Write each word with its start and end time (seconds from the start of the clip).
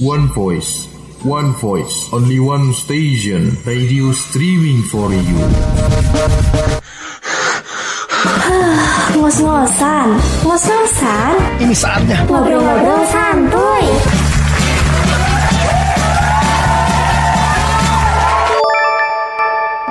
One 0.00 0.28
voice, 0.28 0.86
one 1.22 1.52
voice, 1.60 2.08
only 2.12 2.40
one 2.40 2.72
station, 2.72 3.52
radio 3.66 4.12
streaming 4.12 4.82
for 4.88 5.12
you. 5.12 5.38
Ngos-ngosan, 9.10 10.08
ngos-ngosan, 10.46 11.34
Ini 11.60 11.74
saatnya. 11.76 12.18
ngobrol-ngobrol 12.24 13.02
santuy. 13.12 13.84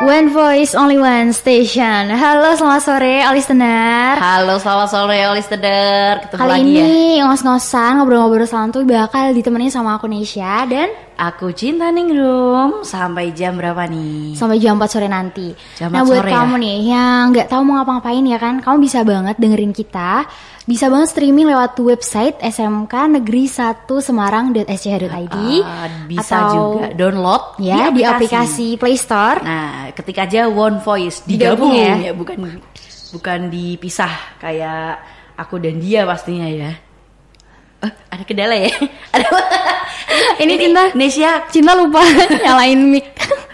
One 0.09 0.33
voice, 0.33 0.73
only 0.73 0.97
one 0.97 1.29
station. 1.37 2.09
Halo, 2.09 2.57
selamat 2.57 2.81
sore, 2.81 3.21
all 3.21 3.37
listener. 3.37 4.17
Halo, 4.17 4.57
selamat 4.57 4.89
sore, 4.89 5.21
listener. 5.37 6.25
Ketemu 6.25 6.39
Kali 6.41 6.49
lagi 6.49 6.65
ya. 6.65 6.81
ini 6.81 6.97
ngos-ngosan 7.21 8.01
ngobrol-ngobrol 8.01 8.49
santuy 8.49 8.89
bakal 8.89 9.37
ditemenin 9.37 9.69
sama 9.69 10.01
aku 10.01 10.09
Nesya 10.09 10.65
dan 10.65 10.89
Aku 11.19 11.51
Cinta 11.51 11.91
Ningrum. 11.91 12.87
Sampai 12.87 13.35
jam 13.35 13.59
berapa 13.59 13.83
nih? 13.91 14.39
sampai 14.39 14.55
jam 14.55 14.79
4 14.79 14.87
sore 14.87 15.11
nanti. 15.11 15.51
Jam 15.75 15.91
nah 15.91 16.07
4 16.07 16.07
buat 16.07 16.23
sore 16.23 16.31
kamu 16.31 16.55
nih 16.63 16.77
yang 16.95 17.23
nggak 17.35 17.47
tahu 17.51 17.61
mau 17.67 17.83
ngapa-ngapain 17.83 18.23
ya 18.23 18.39
kan, 18.39 18.63
kamu 18.63 18.77
bisa 18.79 19.03
banget 19.03 19.35
dengerin 19.35 19.75
kita. 19.75 20.23
Bisa 20.63 20.87
banget 20.87 21.11
streaming 21.11 21.49
lewat 21.51 21.75
website 21.81 22.39
SMK 22.39 22.93
Negeri 23.19 23.51
1 23.51 23.83
Semarang.sch.id 23.89 25.37
Ah, 25.65 25.89
bisa 26.07 26.35
atau 26.39 26.77
juga 26.79 26.87
download 26.95 27.43
ya 27.59 27.91
di 27.91 28.05
aplikasi 28.05 28.79
Play 28.79 28.95
Store. 28.95 29.43
Nah, 29.43 29.91
ketik 29.91 30.23
aja 30.23 30.47
One 30.47 30.79
Voice 30.79 31.27
Digabung 31.27 31.73
digabung, 31.73 31.73
ya? 31.75 31.95
ya. 31.99 32.11
bukan 32.15 32.37
bukan 33.11 33.39
dipisah 33.49 34.39
kayak 34.39 35.03
aku 35.35 35.59
dan 35.59 35.83
dia 35.83 36.07
pastinya 36.07 36.47
ya. 36.47 36.88
Eh, 37.79 37.91
ada 38.11 38.23
kendala 38.27 38.55
ya? 38.55 38.67
ada 39.15 39.25
Ini 40.43 40.53
Cinta, 40.59 40.83
Nesya, 40.95 41.31
Cinta 41.47 41.71
lupa 41.75 42.03
nyalain 42.43 42.79
mic. 42.79 43.07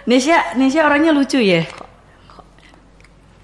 Nesya, 0.10 0.58
Nesya 0.58 0.86
orangnya 0.86 1.14
lucu 1.14 1.38
ya. 1.38 1.62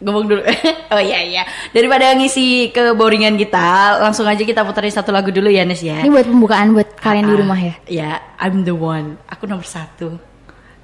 Ngomong 0.02 0.26
dulu. 0.26 0.42
oh 0.90 1.02
iya 1.02 1.22
iya. 1.22 1.44
Daripada 1.70 2.10
ngisi 2.18 2.74
keboringan 2.74 3.38
kita, 3.38 4.02
langsung 4.02 4.26
aja 4.26 4.42
kita 4.42 4.66
puterin 4.66 4.90
satu 4.90 5.14
lagu 5.14 5.30
dulu 5.30 5.46
ya 5.54 5.62
Nes 5.62 5.86
ya. 5.86 6.02
Ini 6.02 6.10
buat 6.10 6.26
pembukaan 6.26 6.74
buat 6.74 6.98
kalian 6.98 7.30
di 7.30 7.34
Ah, 7.34 7.40
rumah 7.46 7.60
ya. 7.62 7.74
Ya, 7.86 8.12
I'm 8.42 8.66
the 8.66 8.74
one. 8.74 9.22
Aku 9.30 9.46
nomor 9.46 9.66
satu. 9.66 10.18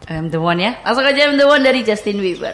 I'm 0.06 0.30
the 0.30 0.38
one 0.38 0.62
ya. 0.62 0.78
Langsung 0.86 1.02
aja 1.10 1.26
I'm 1.26 1.34
the 1.34 1.50
one 1.50 1.66
dari 1.66 1.82
Justin 1.82 2.22
Bieber. 2.22 2.54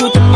looking 0.00 0.22
at 0.22 0.31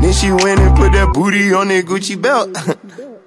Then 0.00 0.12
she 0.12 0.32
went 0.32 0.60
and 0.60 0.76
put 0.76 0.92
that 0.92 1.10
booty 1.12 1.52
on 1.52 1.68
that 1.68 1.84
Gucci 1.86 2.20
belt. 2.20 2.48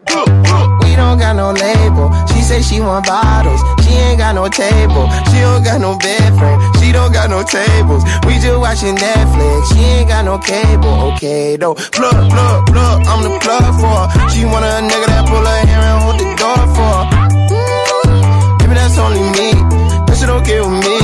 We 0.84 0.96
don't 0.96 1.18
got 1.18 1.36
no 1.36 1.50
label. 1.52 2.12
She 2.30 2.42
say 2.44 2.62
she 2.62 2.80
want 2.80 3.08
bottles. 3.08 3.60
She 3.84 3.94
ain't 3.98 4.20
got 4.20 4.36
no 4.36 4.48
table. 4.48 5.10
She 5.32 5.42
don't 5.42 5.64
got 5.64 5.82
no 5.82 5.98
bed 5.98 6.30
frame. 6.38 6.60
She 6.78 6.92
don't 6.92 7.12
got 7.12 7.30
no 7.32 7.42
tables. 7.42 8.04
We 8.28 8.38
just 8.38 8.60
watching 8.60 8.94
Netflix. 8.96 9.74
She 9.74 9.80
ain't 9.82 10.10
got 10.10 10.24
no 10.26 10.38
cable. 10.38 11.14
Okay 11.14 11.56
though. 11.58 11.74
Plug, 11.74 12.30
plug, 12.30 12.66
plug. 12.68 12.98
I'm 13.10 13.24
the 13.26 13.34
plug 13.42 13.74
for 13.82 13.90
her. 14.06 14.30
She 14.30 14.46
want 14.46 14.66
a 14.66 14.86
nigga 14.86 15.08
that 15.10 15.26
pull 15.26 15.42
her 15.42 15.60
hair 15.66 15.82
and 15.82 16.00
hold 16.06 16.18
the 16.22 16.30
door 16.38 16.62
for 16.78 16.94
her. 16.94 17.06
Mm, 17.50 18.60
Maybe 18.62 18.74
that's 18.76 18.98
only 19.00 19.24
me. 19.34 19.50
That 20.06 20.16
shit 20.20 20.30
okay 20.30 20.60
with 20.62 20.78
me. 20.78 21.00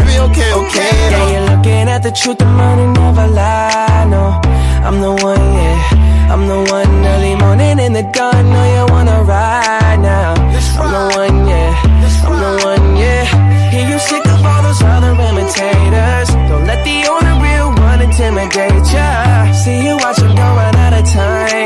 Maybe 0.00 0.16
okay, 0.32 0.50
okay 0.64 0.96
though. 1.12 1.28
Yeah, 1.28 1.32
you're 1.34 1.46
looking 1.56 1.88
at 1.92 2.02
the 2.02 2.10
truth, 2.12 2.38
the 2.38 2.46
money 2.46 2.86
never 2.86 3.26
lie. 3.26 4.06
No, 4.08 4.40
I'm 4.86 5.00
the 5.00 5.10
one, 5.10 5.46
yeah. 5.58 6.30
I'm 6.32 6.46
the 6.46 6.58
one 6.70 7.04
early 7.04 7.34
morning 7.34 7.80
in 7.80 7.92
the 7.92 8.04
dawn. 8.04 8.42
Know 8.52 8.64
you 8.74 8.84
wanna 8.94 9.20
ride 9.24 9.98
now. 9.98 10.34
I'm 10.78 10.90
the 10.94 11.04
one, 11.18 11.48
yeah. 11.48 11.74
I'm 12.24 12.36
the 12.38 12.52
one, 12.64 12.96
yeah. 12.96 13.70
Hear 13.72 13.88
you 13.88 13.98
sick 13.98 14.24
of 14.26 14.46
all 14.46 14.62
those 14.62 14.80
other 14.82 15.10
imitators. 15.10 16.28
Don't 16.48 16.66
let 16.70 16.84
the 16.84 16.98
only 17.10 17.34
real 17.42 17.68
one 17.74 18.00
intimidate 18.00 18.86
ya. 18.94 19.52
See 19.52 19.86
you 19.86 19.96
watching, 19.96 20.34
don't 20.38 20.56
run 20.56 20.76
out 20.76 20.92
of 21.00 21.04
time 21.12 21.65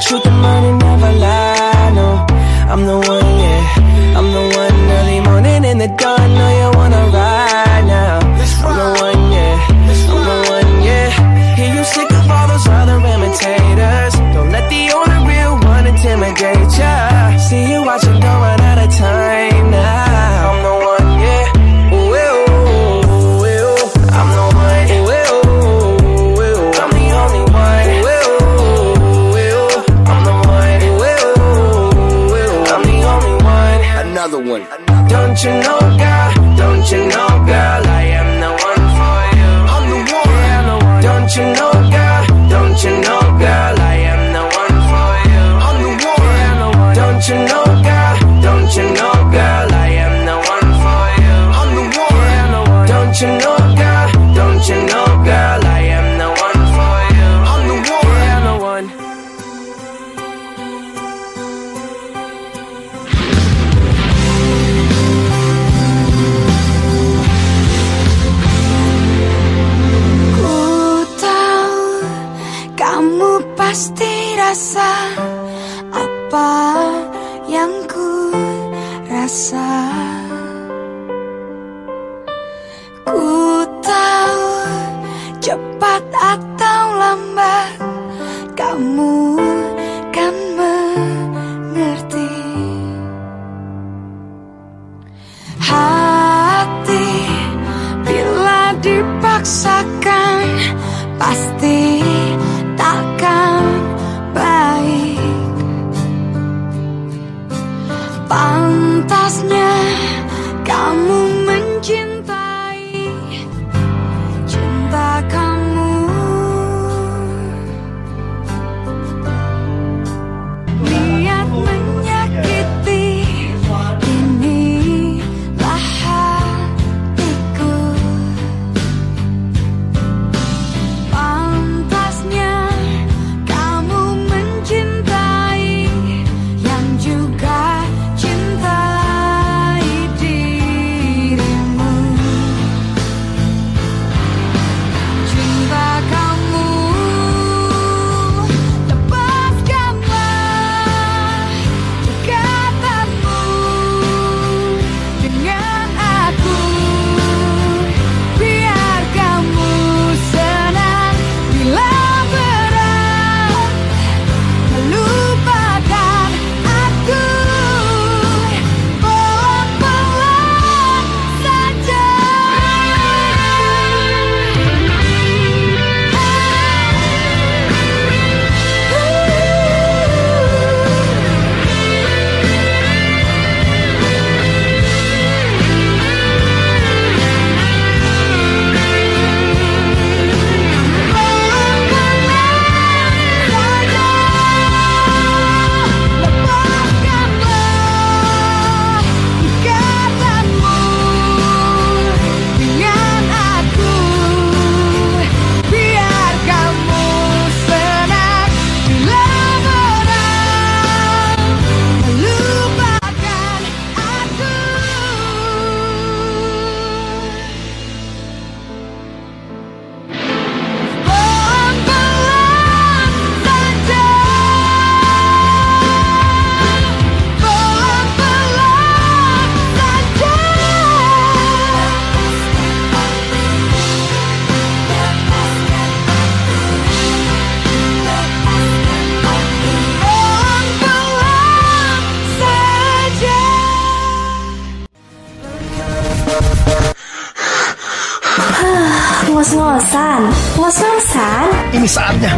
truth, 0.00 0.24
the 0.24 0.30
money 0.30 0.72
never 0.72 1.12
lie, 1.12 1.92
no. 1.94 2.26
I'm 2.72 2.86
the 2.86 2.98
one, 2.98 3.30
yeah, 3.44 4.16
I'm 4.18 4.32
the 4.32 4.44
one 4.56 4.90
Early 4.96 5.20
morning 5.20 5.64
in 5.64 5.78
the 5.78 5.88
dawn, 5.88 6.34
know 6.34 6.50
you 6.60 6.78
wanna 6.78 7.10
ride. 7.12 7.49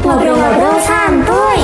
Ngobrol-ngobrol 0.03 0.77
santuy. 0.83 1.61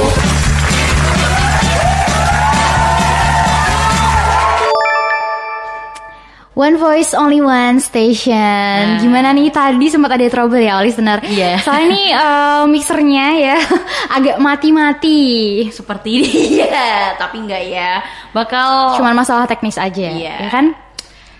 One 6.58 6.74
voice, 6.74 7.14
only 7.14 7.38
one 7.38 7.78
station. 7.78 8.98
Gimana 8.98 9.30
nih 9.30 9.46
tadi 9.54 9.86
sempat 9.86 10.18
ada 10.18 10.26
trouble 10.26 10.58
ya, 10.58 10.82
listener? 10.82 11.22
Iya. 11.22 11.54
Soalnya 11.66 11.86
nih 11.94 12.06
eh, 12.10 12.62
mixernya 12.66 13.26
ya 13.38 13.56
agak 14.18 14.42
mati-mati. 14.42 15.22
Seperti 15.70 16.10
dia, 16.26 17.14
tapi 17.14 17.46
enggak 17.46 17.62
ya. 17.62 18.02
Bakal 18.34 18.98
Cuman 18.98 19.14
masalah 19.14 19.46
teknis 19.46 19.78
aja, 19.78 20.10
Iya. 20.10 20.34
ya 20.34 20.50
kan? 20.50 20.74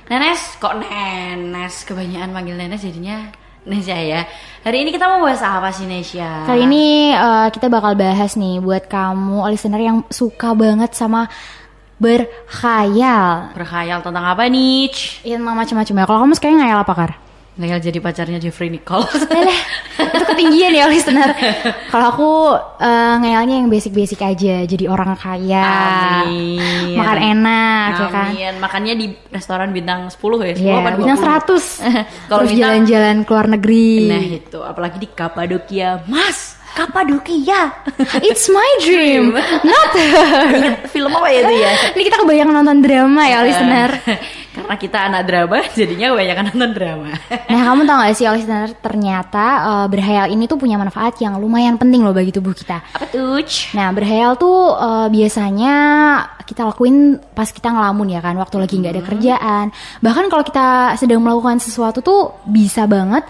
Nenes 0.07 0.40
kok 0.57 0.78
Nenes 0.78 1.83
kebanyakan 1.85 2.31
manggil 2.33 2.55
Nenes 2.55 2.78
jadinya 2.81 3.26
Nesya 3.67 3.99
ya. 3.99 4.21
Hari 4.59 4.83
ini 4.83 4.91
kita 4.91 5.07
mau 5.07 5.23
bahas 5.23 5.38
apa 5.38 5.71
sih 5.71 5.87
Nesya? 5.87 6.43
Kali 6.43 6.67
ini 6.67 7.15
eh, 7.15 7.49
kita 7.55 7.71
bakal 7.71 7.95
bahas 7.95 8.35
nih 8.35 8.59
buat 8.59 8.91
kamu 8.91 9.47
listener 9.55 9.79
yang 9.79 9.99
suka 10.11 10.50
banget 10.59 10.91
sama 10.99 11.31
berkhayal. 11.99 13.55
berkhayal 13.55 14.03
tentang 14.03 14.27
apa 14.27 14.47
nih? 14.50 14.91
Iya, 15.27 15.38
macam-macam 15.38 15.95
ya. 15.95 16.05
Kalau 16.07 16.21
kamu 16.27 16.35
sekarang 16.38 16.59
ngayal 16.62 16.81
apa, 16.83 16.95
Kar? 16.95 17.12
Ngayal 17.59 17.83
jadi 17.83 17.99
pacarnya 17.99 18.38
Jeffrey 18.38 18.71
Nicole. 18.71 19.03
Itu 19.99 20.25
ketinggian 20.25 20.71
ya 20.71 20.87
listener. 20.87 21.35
Kalau 21.91 22.07
aku 22.15 22.31
eh, 22.79 23.15
ngayalnya 23.19 23.59
yang 23.59 23.67
basic-basic 23.67 24.23
aja, 24.23 24.62
jadi 24.62 24.87
orang 24.87 25.19
kaya, 25.19 25.67
Amin. 26.23 26.95
makan 26.95 27.19
enak, 27.19 27.91
ya 27.99 28.09
kan? 28.09 28.27
Amin. 28.31 28.55
Makannya 28.62 28.95
di 28.95 29.07
restoran 29.29 29.75
bintang 29.75 30.07
10 30.07 30.47
ya? 30.47 30.55
10 30.55 30.62
Iya, 30.62 30.75
20? 30.87 31.00
bintang 31.03 31.19
100. 31.19 31.83
Kalau 32.31 32.43
jalan-jalan 32.47 33.17
ke 33.27 33.31
luar 33.35 33.49
negeri. 33.50 33.91
Nah 34.07 34.23
itu, 34.23 34.59
apalagi 34.62 34.97
di 35.03 35.09
Kapadokia. 35.11 36.07
Mas, 36.07 36.58
Kapadokia. 36.77 37.73
It's 38.29 38.47
my 38.51 38.71
dream, 38.83 39.35
not 39.65 39.91
her. 39.95 40.77
Film 40.91 41.13
apa 41.15 41.29
ya 41.33 41.41
itu 41.47 41.55
ya? 41.59 41.73
Ini 41.97 42.03
kita 42.07 42.17
kebanyakan 42.23 42.55
nonton 42.63 42.79
drama 42.85 43.23
ya, 43.25 43.39
listener. 43.45 43.91
Karena 44.59 44.75
kita 44.75 44.99
anak 45.07 45.23
drama, 45.31 45.59
jadinya 45.71 46.07
kebanyakan 46.13 46.45
nonton 46.51 46.71
drama. 46.75 47.11
Nah, 47.31 47.61
kamu 47.63 47.81
tahu 47.87 47.99
gak 48.03 48.15
sih, 48.19 48.27
listener, 48.27 48.69
ternyata 48.83 49.45
eh, 49.63 49.87
berhayal 49.87 50.27
ini 50.35 50.45
tuh 50.51 50.59
punya 50.59 50.75
manfaat 50.75 51.15
yang 51.23 51.39
lumayan 51.39 51.79
penting 51.79 52.03
loh 52.03 52.11
bagi 52.11 52.35
tubuh 52.35 52.51
kita. 52.53 52.83
apa 52.83 53.07
tuh? 53.07 53.39
Nah, 53.79 53.89
berhayal 53.95 54.35
tuh 54.35 54.75
eh, 54.75 55.09
biasanya 55.15 55.75
kita 56.43 56.65
lakuin 56.65 57.21
pas 57.37 57.47
kita 57.53 57.71
ngelamun 57.71 58.09
ya 58.11 58.21
kan, 58.25 58.35
waktu 58.35 58.57
lagi 58.59 58.75
nggak 58.81 58.95
ada 58.99 59.05
kerjaan. 59.05 59.67
Bahkan 60.03 60.25
kalau 60.27 60.43
kita 60.43 60.99
sedang 60.99 61.23
melakukan 61.23 61.63
sesuatu 61.63 62.03
tuh 62.03 62.43
bisa 62.49 62.89
banget 62.91 63.23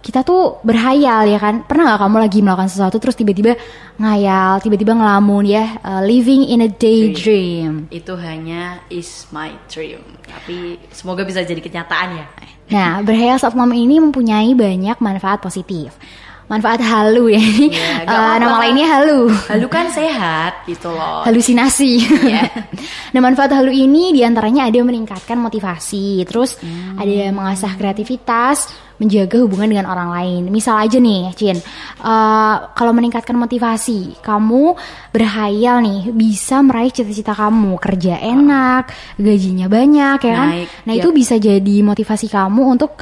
kita 0.00 0.24
tuh 0.24 0.58
berhayal 0.64 1.28
ya 1.28 1.36
kan. 1.36 1.62
Pernah 1.64 1.92
nggak 1.92 2.00
kamu 2.00 2.16
lagi 2.18 2.38
melakukan 2.40 2.70
sesuatu 2.72 2.96
terus 2.96 3.16
tiba-tiba 3.16 3.52
ngayal, 3.96 4.58
tiba-tiba 4.58 4.96
ngelamun 4.96 5.44
ya, 5.44 5.76
eh, 5.78 6.02
living 6.02 6.48
in 6.48 6.64
a 6.64 6.70
daydream. 6.72 7.86
Itu 7.92 8.16
hanya 8.16 8.80
is 8.88 9.28
my 9.28 9.52
dream. 9.68 10.00
Tapi 10.24 10.80
semoga 10.90 11.22
bisa 11.22 11.44
jadi 11.44 11.60
kenyataan 11.60 12.08
ya. 12.16 12.26
Nah, 12.70 12.90
berhayal 13.02 13.36
saat 13.36 13.52
malam 13.52 13.74
ini 13.74 13.98
mempunyai 13.98 14.54
banyak 14.54 14.96
manfaat 14.98 15.42
positif. 15.42 15.92
Manfaat 16.46 16.82
halu 16.82 17.30
ya 17.30 17.38
ini. 17.38 17.70
Eh, 17.70 18.02
apa-apa. 18.02 18.42
nama 18.42 18.56
lainnya 18.58 18.86
halu. 18.90 19.30
Lalu 19.30 19.66
kan 19.70 19.86
sehat 19.86 20.66
gitu 20.66 20.90
loh. 20.90 21.22
halusinasi. 21.22 21.92
Iya. 22.26 22.42
nah 23.14 23.20
manfaat 23.22 23.54
halu 23.54 23.70
ini 23.70 24.10
di 24.10 24.26
antaranya 24.26 24.66
ada 24.66 24.82
meningkatkan 24.82 25.38
motivasi, 25.38 26.26
terus 26.26 26.58
Hmm. 26.58 26.98
ada 26.98 27.30
mengasah 27.30 27.70
kreativitas, 27.78 28.66
menjaga 29.00 29.40
hubungan 29.40 29.66
dengan 29.66 29.88
orang 29.88 30.12
lain. 30.12 30.42
Misal 30.46 30.76
aja 30.76 31.00
nih, 31.00 31.32
Cin, 31.32 31.56
eh, 31.56 32.56
kalau 32.70 32.92
meningkatkan 32.92 33.32
motivasi, 33.32 34.20
kamu 34.20 34.76
berhayal 35.10 35.80
nih 35.80 36.12
bisa 36.12 36.60
meraih 36.60 36.92
cita-cita 36.92 37.32
kamu, 37.32 37.80
kerja 37.80 38.20
enak, 38.20 38.92
gajinya 39.16 39.66
banyak, 39.66 40.18
ya 40.20 40.34
kan? 40.36 40.48
Naik, 40.52 40.68
Nah 40.84 40.92
yap. 40.92 41.00
itu 41.00 41.08
bisa 41.10 41.34
jadi 41.34 41.76
motivasi 41.80 42.28
kamu 42.28 42.62
untuk 42.70 43.00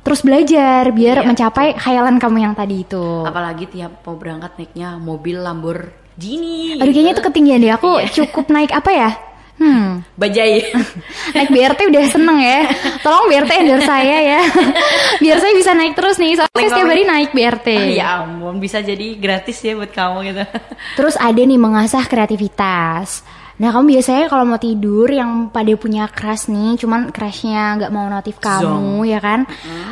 terus 0.00 0.22
belajar 0.22 0.88
biar 0.90 1.20
Iya, 1.20 1.28
mencapai 1.28 1.76
khayalan 1.76 2.16
kamu 2.16 2.36
yang 2.40 2.54
tadi 2.54 2.82
itu. 2.82 3.04
Apalagi 3.22 3.68
tiap 3.68 4.00
mau 4.00 4.16
berangkat 4.16 4.56
naiknya 4.56 4.96
mobil 4.96 5.36
Lamborghini. 5.36 6.78
Aduh 6.78 6.88
kayaknya 6.88 7.12
itu 7.12 7.22
ketinggian 7.22 7.60
deh. 7.60 7.72
Aku 7.74 7.98
Iya. 7.98 8.08
cukup 8.08 8.48
naik 8.48 8.70
apa 8.70 8.90
ya? 8.90 9.10
Hmm. 9.60 10.00
Bajai. 10.16 10.72
Naik 11.36 11.52
BRT 11.52 11.92
udah 11.92 12.04
seneng 12.08 12.38
ya. 12.40 12.64
Tolong 13.04 13.28
BRT 13.28 13.50
endorse 13.60 13.84
saya 13.84 14.18
ya. 14.24 14.40
Biar 15.22 15.36
saya 15.36 15.52
bisa 15.52 15.76
naik 15.76 15.92
terus 15.92 16.16
nih. 16.16 16.40
Soalnya 16.40 16.56
saya 16.56 16.68
setiap 16.72 16.88
hari 16.88 17.04
naik 17.04 17.30
BRT. 17.36 17.68
ya 17.92 18.24
ampun, 18.24 18.56
bisa 18.56 18.80
jadi 18.80 19.20
gratis 19.20 19.60
ya 19.60 19.76
buat 19.76 19.92
kamu 19.92 20.32
gitu. 20.32 20.44
Terus 20.98 21.14
ada 21.20 21.36
nih 21.36 21.60
mengasah 21.60 22.08
kreativitas. 22.08 23.20
Nah 23.60 23.68
kamu 23.76 24.00
biasanya 24.00 24.24
kalau 24.32 24.48
mau 24.48 24.56
tidur 24.56 25.04
yang 25.12 25.52
pada 25.52 25.68
punya 25.76 26.08
crush 26.08 26.48
nih, 26.48 26.80
cuman 26.80 27.12
crushnya 27.12 27.76
nggak 27.76 27.92
mau 27.92 28.08
notif 28.08 28.40
kamu 28.40 29.04
ya 29.04 29.20
kan? 29.20 29.44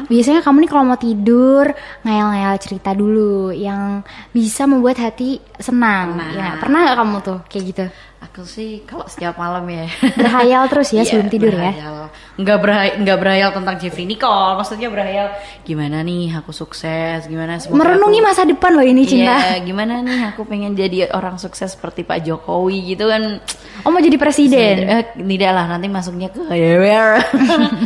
Biasanya 0.09 0.41
kamu 0.41 0.65
nih 0.65 0.71
kalau 0.73 0.85
mau 0.89 0.97
tidur 0.97 1.69
ngayal-ngayal 2.01 2.57
cerita 2.57 2.97
dulu 2.97 3.53
yang 3.53 4.01
bisa 4.33 4.65
membuat 4.65 4.97
hati 5.05 5.37
senang. 5.61 6.17
Tenang. 6.17 6.33
Ya, 6.33 6.49
pernah 6.57 6.79
nggak 6.89 6.97
kamu 6.97 7.17
tuh 7.21 7.39
kayak 7.53 7.65
gitu? 7.69 7.85
Aku 8.19 8.43
sih 8.43 8.83
kalau 8.83 9.07
setiap 9.07 9.39
malam 9.39 9.63
ya. 9.65 9.87
Berhayal 10.13 10.67
terus 10.67 10.91
ya 10.91 11.03
Iya, 11.03 11.07
sebelum 11.09 11.31
tidur 11.31 11.55
ya? 11.55 11.71
berhayal. 11.71 11.97
Nggak 12.35 12.59
berhayal, 12.59 12.95
nggak 12.99 13.19
berhayal 13.19 13.51
tentang 13.55 13.75
Jeffrey 13.79 14.05
Nicole. 14.05 14.59
Maksudnya 14.59 14.89
berhayal 14.91 15.27
gimana 15.63 16.03
nih 16.03 16.35
aku 16.35 16.51
sukses, 16.51 17.27
gimana 17.27 17.59
semoga 17.59 17.79
Merenungi 17.79 18.19
aku- 18.19 18.27
masa 18.27 18.43
depan 18.43 18.71
loh 18.75 18.83
ini 18.83 19.03
cinta. 19.07 19.39
Iya, 19.39 19.63
gimana 19.63 20.03
nih 20.03 20.35
aku 20.35 20.43
pengen 20.45 20.75
jadi 20.75 21.11
orang 21.11 21.39
sukses 21.39 21.71
seperti 21.71 22.03
Pak 22.03 22.19
Jokowi 22.21 22.91
gitu 22.93 23.07
kan. 23.07 23.39
Oh 23.83 23.91
mau 23.91 23.99
jadi 23.99 24.15
presiden? 24.15 24.77
Eh, 24.83 25.03
tidak 25.15 25.51
lah 25.53 25.65
nanti 25.69 25.87
masuknya 25.87 26.27
ke. 26.29 26.43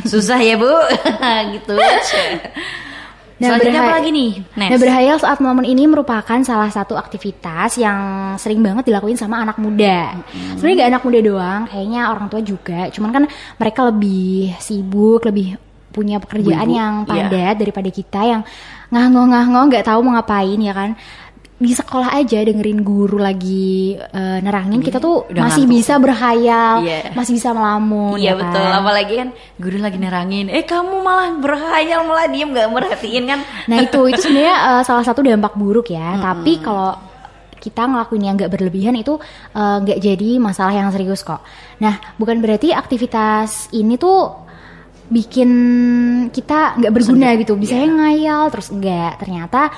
Susah 0.09 0.41
ya, 0.41 0.57
Bu. 0.57 0.69
gitu. 1.55 1.77
Nah, 3.43 3.59
Selanjutnya 3.59 3.83
apa 3.83 3.95
lagi 3.99 4.11
nih? 4.15 4.31
Nes? 4.55 4.71
Nah, 4.71 4.79
berhayal 4.79 5.17
saat 5.19 5.39
momen 5.43 5.67
ini 5.67 5.83
merupakan 5.91 6.39
salah 6.47 6.71
satu 6.71 6.95
aktivitas 6.95 7.75
yang 7.75 7.99
sering 8.39 8.63
banget 8.63 8.87
dilakuin 8.87 9.19
sama 9.19 9.43
anak 9.43 9.59
muda. 9.59 10.15
Sebenarnya 10.55 10.87
gak 10.87 10.91
anak 10.95 11.03
muda 11.03 11.19
doang, 11.19 11.61
kayaknya 11.67 12.01
orang 12.15 12.31
tua 12.31 12.39
juga. 12.39 12.87
Cuman 12.95 13.11
kan 13.11 13.25
mereka 13.59 13.91
lebih 13.91 14.55
sibuk, 14.63 15.27
lebih 15.27 15.59
punya 15.91 16.23
pekerjaan 16.23 16.71
Ibu-ibu, 16.71 16.79
yang 16.79 16.95
iya. 17.05 17.09
padat 17.29 17.55
daripada 17.59 17.91
kita 17.93 18.21
yang 18.25 18.43
ngah-ngoh-ngah 18.89 19.45
nggak 19.69 19.85
tahu 19.85 20.01
mau 20.07 20.15
ngapain 20.17 20.61
ya 20.63 20.73
kan. 20.73 20.91
Di 21.63 21.73
sekolah 21.73 22.11
aja 22.13 22.43
dengerin 22.43 22.83
guru 22.83 23.23
lagi 23.23 23.95
eh, 23.95 24.39
nerangin, 24.43 24.83
kita 24.83 24.99
tuh 24.99 25.31
masih 25.31 25.63
ngantuk. 25.63 25.71
bisa 25.71 25.95
berhayal, 25.97 26.75
Iya. 26.83 27.15
masih 27.15 27.33
bisa 27.39 27.55
melamun. 27.55 28.19
Iya 28.19 28.35
ya 28.35 28.41
betul, 28.43 28.67
kan? 28.67 28.79
apalagi 28.83 29.15
kan 29.15 29.29
guru 29.57 29.79
lagi 29.79 29.99
nerangin, 30.03 30.51
eh 30.51 30.67
kamu 30.67 30.99
malah 31.01 31.39
berhayal 31.39 32.03
malah 32.03 32.27
diem 32.27 32.51
nggak 32.51 32.67
merhatiin 32.67 33.25
kan? 33.25 33.41
Nah 33.71 33.79
itu 33.79 34.01
itu 34.11 34.19
sebenarnya 34.19 34.57
eh, 34.59 34.83
salah 34.83 35.05
satu 35.07 35.23
dampak 35.23 35.55
buruk 35.55 35.87
ya. 35.89 36.19
Tapi 36.19 36.59
kalau 36.59 36.99
kita 37.57 37.87
ngelakuin 37.87 38.27
yang 38.27 38.35
nggak 38.35 38.51
berlebihan 38.51 38.99
itu 38.99 39.15
eh, 39.55 39.77
nggak 39.79 39.99
jadi 40.03 40.31
masalah 40.43 40.75
yang 40.75 40.91
serius 40.91 41.23
kok. 41.23 41.47
Nah 41.79 41.95
bukan 42.19 42.43
berarti 42.43 42.75
aktivitas 42.75 43.71
ini 43.71 43.95
tuh 43.95 44.35
bikin 45.07 45.51
kita 46.35 46.75
nggak 46.75 46.91
berguna 46.91 47.39
gitu. 47.39 47.55
Bisa 47.55 47.79
ngayal 47.79 48.51
terus 48.51 48.75
enggak. 48.75 49.21
Ternyata 49.23 49.71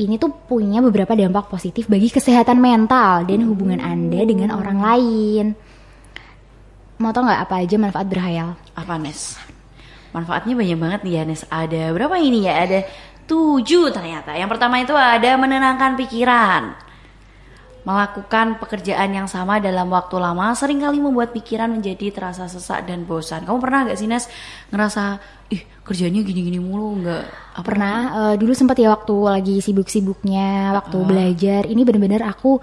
ini 0.00 0.16
tuh 0.16 0.32
punya 0.32 0.80
beberapa 0.80 1.12
dampak 1.12 1.52
positif 1.52 1.84
bagi 1.84 2.08
kesehatan 2.08 2.56
mental 2.56 3.28
dan 3.28 3.44
hubungan 3.44 3.80
anda 3.84 4.24
dengan 4.24 4.56
orang 4.56 4.78
lain. 4.80 5.46
Mau 7.00 7.12
tau 7.12 7.24
nggak 7.24 7.42
apa 7.48 7.54
aja 7.64 7.76
manfaat 7.76 8.06
berhayal? 8.08 8.56
Apa 8.76 8.96
Nes? 8.96 9.36
Manfaatnya 10.12 10.56
banyak 10.56 10.78
banget 10.80 11.00
nih 11.04 11.14
ya 11.16 11.22
Nes. 11.28 11.42
Ada 11.48 11.92
berapa 11.92 12.16
ini 12.16 12.48
ya? 12.48 12.60
Ada 12.64 12.78
tujuh 13.28 13.92
ternyata. 13.92 14.36
Yang 14.36 14.50
pertama 14.56 14.80
itu 14.80 14.92
ada 14.96 15.30
menenangkan 15.36 15.96
pikiran. 15.96 16.62
Melakukan 17.80 18.60
pekerjaan 18.60 19.16
yang 19.16 19.24
sama 19.24 19.56
dalam 19.56 19.88
waktu 19.88 20.20
lama 20.20 20.52
sering 20.52 20.84
kali 20.84 21.00
membuat 21.00 21.32
pikiran 21.32 21.72
menjadi 21.72 22.12
terasa 22.12 22.44
sesak 22.52 22.84
dan 22.84 23.08
bosan. 23.08 23.48
Kamu 23.48 23.56
pernah 23.56 23.88
gak 23.88 23.96
sih 23.96 24.04
Nes 24.04 24.28
ngerasa 24.68 25.16
ih 25.50 25.62
kerjanya 25.82 26.22
gini-gini 26.22 26.62
mulu 26.62 27.02
nggak 27.02 27.24
apa 27.58 27.66
pernah 27.66 27.96
eh, 28.14 28.34
dulu 28.38 28.54
sempat 28.54 28.78
ya 28.78 28.94
waktu 28.94 29.14
lagi 29.26 29.56
sibuk-sibuknya 29.58 30.72
waktu 30.78 30.98
belajar. 31.02 31.66
Ini 31.66 31.82
bener-bener 31.82 32.22
aku 32.22 32.62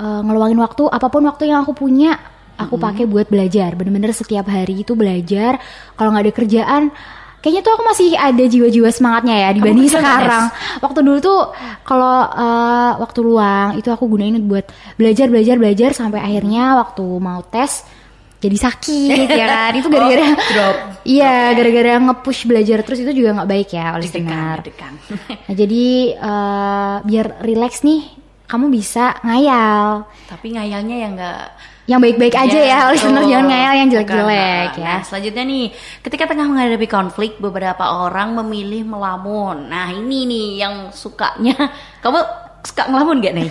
eh, 0.00 0.20
ngeluangin 0.24 0.58
waktu 0.58 0.88
apa 0.88 1.06
pun 1.12 1.28
waktu 1.28 1.52
yang 1.52 1.62
aku 1.62 1.76
punya 1.76 2.16
aku 2.56 2.80
pakai 2.80 3.04
buat 3.04 3.28
belajar. 3.28 3.76
Bener-bener 3.76 4.16
setiap 4.16 4.48
hari 4.48 4.80
itu 4.80 4.96
belajar. 4.96 5.60
Kalau 5.94 6.08
nggak 6.10 6.24
ada 6.24 6.34
kerjaan 6.34 6.82
kayaknya 7.44 7.62
tuh 7.62 7.72
aku 7.78 7.84
masih 7.86 8.08
ada 8.18 8.44
jiwa-jiwa 8.48 8.90
semangatnya 8.90 9.36
ya 9.38 9.48
dibanding 9.54 9.86
sekarang. 9.86 10.50
waktu 10.84 10.98
dulu 11.04 11.18
tuh 11.20 11.40
kalau 11.84 12.24
eh, 12.32 12.92
waktu 12.98 13.20
luang 13.20 13.68
itu 13.76 13.92
aku 13.92 14.08
gunain 14.08 14.34
buat 14.48 14.66
belajar 14.96 15.28
belajar 15.28 15.60
belajar 15.60 15.90
sampai 15.92 16.24
akhirnya 16.24 16.80
waktu 16.80 17.04
mau 17.20 17.44
tes 17.44 17.84
jadi 18.36 18.56
sakit 18.56 19.28
ya 19.32 19.46
kan 19.48 19.72
itu 19.80 19.88
gara-gara 19.88 20.24
Oh, 20.26 20.36
drop. 20.52 20.76
Iya, 21.06 21.54
gara-gara 21.54 21.92
nge-push 22.02 22.44
belajar 22.44 22.82
terus 22.82 22.98
itu 22.98 23.12
juga 23.14 23.30
nggak 23.32 23.46
baik 23.48 23.68
ya, 23.72 23.94
oleh 23.94 24.10
dengar. 24.10 24.58
Nah, 25.46 25.54
jadi 25.54 25.86
eh, 26.12 26.96
biar 27.00 27.26
relax 27.40 27.80
nih, 27.80 28.02
kamu 28.44 28.66
bisa 28.68 29.14
ngayal. 29.22 30.02
Tapi 30.26 30.46
ngayalnya 30.52 30.96
yang 30.98 31.12
nggak 31.14 31.42
Yang 31.86 32.00
baik-baik 32.02 32.34
aja 32.34 32.58
ya, 32.58 32.78
oleh 32.90 32.98
betul. 32.98 33.30
jangan 33.30 33.46
ngayal 33.46 33.72
yang 33.78 33.88
jelek-jelek 33.94 34.70
ya. 34.74 34.94
Nah, 34.98 35.02
selanjutnya 35.06 35.44
nih, 35.46 35.64
ketika 36.02 36.24
tengah 36.26 36.46
menghadapi 36.50 36.88
konflik, 36.90 37.38
beberapa 37.38 38.02
orang 38.02 38.34
memilih 38.42 38.82
melamun. 38.82 39.70
Nah, 39.70 39.94
ini 39.94 40.26
nih 40.26 40.46
yang 40.66 40.74
sukanya. 40.90 41.54
Kamu 42.02 42.18
suka 42.66 42.82
ngelamun 42.84 43.22
gak 43.22 43.34
nih? 43.34 43.48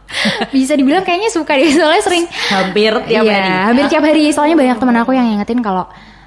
Bisa 0.54 0.72
dibilang 0.72 1.02
kayaknya 1.02 1.28
suka 1.28 1.52
deh, 1.52 1.66
soalnya 1.68 2.00
sering 2.00 2.24
Hampir 2.48 2.92
tiap 3.04 3.22
Iya, 3.22 3.34
hari. 3.34 3.50
hampir 3.66 3.84
tiap 3.90 4.02
hari. 4.02 4.24
Soalnya 4.34 4.56
banyak 4.56 4.76
teman 4.78 4.96
aku 4.96 5.10
yang 5.10 5.26
ngingetin 5.26 5.58
kalau 5.58 5.84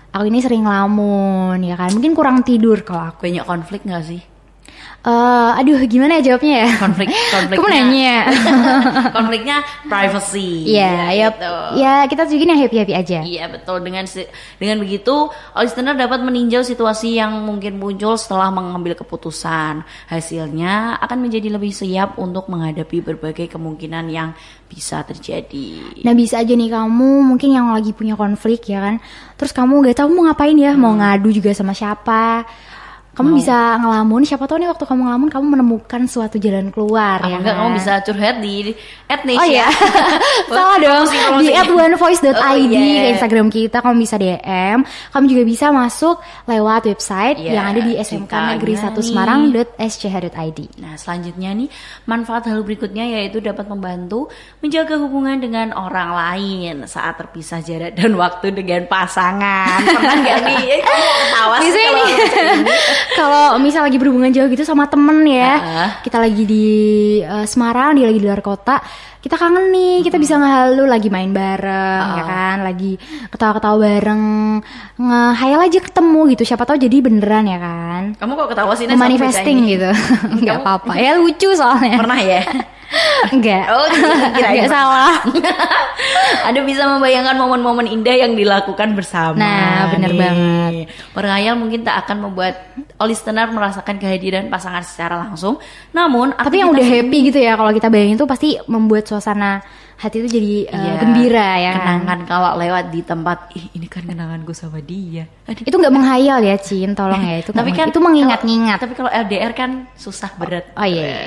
aku 0.10 0.24
ini 0.25 0.39
sering 0.39 0.63
ngelamun, 0.63 1.63
ya 1.63 1.75
kan. 1.75 1.89
Mungkin 1.89 2.12
kurang 2.12 2.44
tidur 2.44 2.84
kalau 2.84 3.10
aku. 3.10 3.24
Banyak 3.24 3.46
konflik 3.46 3.82
gak 3.84 4.04
sih? 4.04 4.20
Eh, 5.06 5.50
aduh, 5.62 5.78
gimana 5.86 6.18
ya 6.18 6.34
jawabnya 6.34 6.66
ya? 6.66 6.70
Konflik, 6.82 7.14
konfliknya. 7.38 7.62
Kamu 7.62 7.70
nanya. 7.70 8.16
konfliknya 9.22 9.58
privacy. 9.86 10.66
Iya, 10.66 11.14
ya, 11.14 11.28
gitu. 11.30 11.54
ya 11.78 11.94
kita 12.10 12.26
tunjukin 12.26 12.50
yang 12.50 12.62
happy-happy 12.66 12.94
aja. 12.98 13.20
Iya 13.22 13.46
betul 13.54 13.86
dengan 13.86 14.10
dengan 14.58 14.78
begitu 14.82 15.30
listener 15.54 15.94
dapat 15.94 16.26
meninjau 16.26 16.66
situasi 16.66 17.22
yang 17.22 17.38
mungkin 17.46 17.78
muncul 17.78 18.18
setelah 18.18 18.50
mengambil 18.50 18.98
keputusan. 18.98 19.86
Hasilnya 20.10 20.98
akan 20.98 21.18
menjadi 21.22 21.54
lebih 21.54 21.70
siap 21.70 22.18
untuk 22.18 22.50
menghadapi 22.50 23.06
berbagai 23.06 23.46
kemungkinan 23.54 24.10
yang 24.10 24.34
bisa 24.66 25.06
terjadi. 25.06 26.02
Nah 26.02 26.18
bisa 26.18 26.42
aja 26.42 26.58
nih 26.58 26.74
kamu 26.74 27.22
mungkin 27.22 27.54
yang 27.54 27.70
lagi 27.70 27.94
punya 27.94 28.18
konflik 28.18 28.66
ya 28.66 28.82
kan 28.82 28.98
Terus 29.38 29.54
kamu 29.54 29.86
gak 29.86 30.02
tahu 30.02 30.10
mau 30.16 30.26
ngapain 30.32 30.58
ya 30.58 30.74
Mau 30.74 30.96
Hmm. 30.96 31.04
ngadu 31.04 31.30
juga 31.30 31.52
sama 31.54 31.76
siapa 31.78 32.48
Kamu 33.16 33.32
bisa 33.34 33.56
ngelamun 33.78 34.22
Siapa 34.22 34.44
tahu 34.44 34.60
nih 34.60 34.68
waktu 34.68 34.84
kamu 34.84 35.02
ngelamun 35.02 35.30
Kamu 35.30 35.46
menemukan 35.48 36.02
suatu 36.04 36.36
jalan 36.36 36.68
keluar 36.68 37.18
Apa 37.18 37.28
ya 37.28 37.38
enggak 37.38 37.54
kan? 37.54 37.62
kamu 37.62 37.72
bisa 37.74 37.94
curhat 38.02 38.36
di 38.38 38.56
etnis 39.08 39.40
Oh 39.40 39.46
iya 39.46 39.68
Salah 40.52 40.78
dong 40.78 41.06
Di 41.40 41.50
at 41.50 41.66
onevoice.id 41.66 42.36
Oh, 42.36 42.56
iya. 42.56 43.02
ke 43.02 43.10
Instagram 43.16 43.48
kita 43.48 43.80
Kamu 43.80 43.96
bisa 43.96 44.16
DM 44.16 44.84
Kamu 44.84 45.26
juga 45.26 45.44
bisa 45.44 45.72
masuk 45.72 46.20
lewat 46.44 46.86
website 46.86 47.40
Iya, 47.40 47.52
Yang 47.54 47.66
ada 47.66 47.80
di 47.82 47.94
SMK 47.96 48.34
Negeri 48.52 48.74
1 48.76 48.84
Nani. 48.86 49.00
Semarang.sch.id 49.02 50.60
Nah, 50.76 50.94
selanjutnya 50.96 51.50
nih, 51.52 51.70
manfaat 52.06 52.46
hal 52.46 52.60
berikutnya 52.62 53.08
yaitu 53.08 53.40
dapat 53.40 53.66
membantu 53.66 54.28
menjaga 54.60 54.98
hubungan 54.98 55.38
dengan 55.38 55.72
orang 55.72 56.12
lain 56.12 56.76
saat 56.86 57.16
terpisah 57.16 57.60
jarak 57.60 57.96
dan 57.96 58.12
waktu 58.14 58.52
dengan 58.52 58.84
pasangan. 58.86 59.80
Pernah 59.82 60.16
nggak 60.18 60.40
nih? 60.44 60.66
Ketawa 60.86 61.58
sih 61.62 61.72
kalau 61.72 62.06
ini. 62.12 62.16
Kalau 63.14 63.62
misal 63.62 63.86
lagi 63.86 64.02
berhubungan 64.02 64.34
jauh 64.34 64.50
gitu 64.50 64.66
sama 64.66 64.90
temen 64.90 65.22
ya, 65.30 65.54
Heeh. 65.62 65.90
kita 66.02 66.18
lagi 66.18 66.44
di 66.44 66.66
eh, 67.22 67.46
Semarang, 67.46 67.94
dia 67.94 68.10
lagi 68.10 68.18
di 68.18 68.26
luar 68.26 68.42
kota, 68.42 68.82
kita 69.22 69.38
kangen 69.38 69.70
nih, 69.70 70.02
kita 70.06 70.18
bisa 70.18 70.38
ngehalu 70.38 70.86
lagi 70.90 71.10
main 71.14 71.30
bareng, 71.30 72.06
ya 72.18 72.24
kan, 72.26 72.58
lagi 72.66 72.98
ketawa-ketawa 73.30 73.78
bareng, 73.78 74.24
ngehayal 74.98 75.60
aja 75.66 75.80
ketemu 75.82 76.20
gitu, 76.34 76.44
siapa 76.46 76.66
tahu 76.66 76.78
jadi 76.82 76.98
beneran 77.02 77.46
ya 77.46 77.58
kan, 77.62 78.04
Kamu 78.18 78.32
kok 78.38 78.50
ketawa 78.54 78.74
sih? 78.78 78.86
Manifesting 78.90 79.58
gitu, 79.66 79.90
nggak 80.42 80.62
apa-apa, 80.62 80.94
ya 80.98 81.18
lucu 81.18 81.54
soalnya, 81.54 81.98
Pernah 81.98 82.22
ya? 82.22 82.42
enggak, 83.30 83.64
Oh, 83.68 83.86
pernah. 83.88 84.68
salah. 84.68 85.14
Ada 86.48 86.62
bisa 86.62 86.86
membayangkan 86.86 87.36
momen-momen 87.36 87.88
indah 87.88 88.16
yang 88.16 88.34
dilakukan 88.34 88.94
bersama. 88.94 89.36
Nah, 89.36 89.90
bener 89.90 90.12
nih. 90.12 90.20
banget. 90.20 90.74
Berhayal 91.12 91.56
mungkin 91.56 91.82
tak 91.82 92.06
akan 92.06 92.30
membuat 92.30 92.54
listener 93.02 93.50
merasakan 93.50 93.98
kehadiran 93.98 94.48
pasangan 94.48 94.82
secara 94.82 95.18
langsung. 95.18 95.58
Namun, 95.92 96.36
Tapi 96.36 96.62
yang 96.62 96.70
udah 96.70 96.86
happy 96.86 97.18
gitu 97.30 97.40
ya, 97.40 97.56
kalau 97.56 97.72
kita 97.72 97.90
bayangin 97.90 98.16
tuh 98.16 98.30
pasti 98.30 98.56
membuat 98.66 99.06
suasana 99.06 99.60
hati 99.96 100.20
itu 100.20 100.28
jadi 100.28 100.54
Iya, 100.68 100.92
gembira 101.00 101.50
ya 101.56 101.72
kan. 101.72 102.04
Kenangan 102.04 102.20
kalau 102.28 102.52
lewat 102.60 102.92
di 102.92 103.00
tempat, 103.00 103.48
ih 103.56 103.72
ini 103.74 103.88
kan 103.88 104.04
kenanganku 104.04 104.52
sama 104.52 104.84
dia. 104.84 105.24
Aduh. 105.48 105.64
Itu 105.64 105.75
nggak 105.80 105.94
menghayal 105.94 106.44
ya, 106.44 106.56
Cin, 106.60 106.92
tolong 106.92 107.24
ya. 107.24 107.40
Itu 107.40 107.56
tapi 107.58 107.72
kan 107.72 107.90
itu 107.90 108.00
mengingat-ingat. 108.04 108.75
Tapi 108.75 108.92
kalau 108.94 109.08
LDR 109.08 109.56
kan 109.56 109.88
susah 109.96 110.36
berat. 110.36 110.68
Oh 110.75 110.84
iya. 110.84 111.16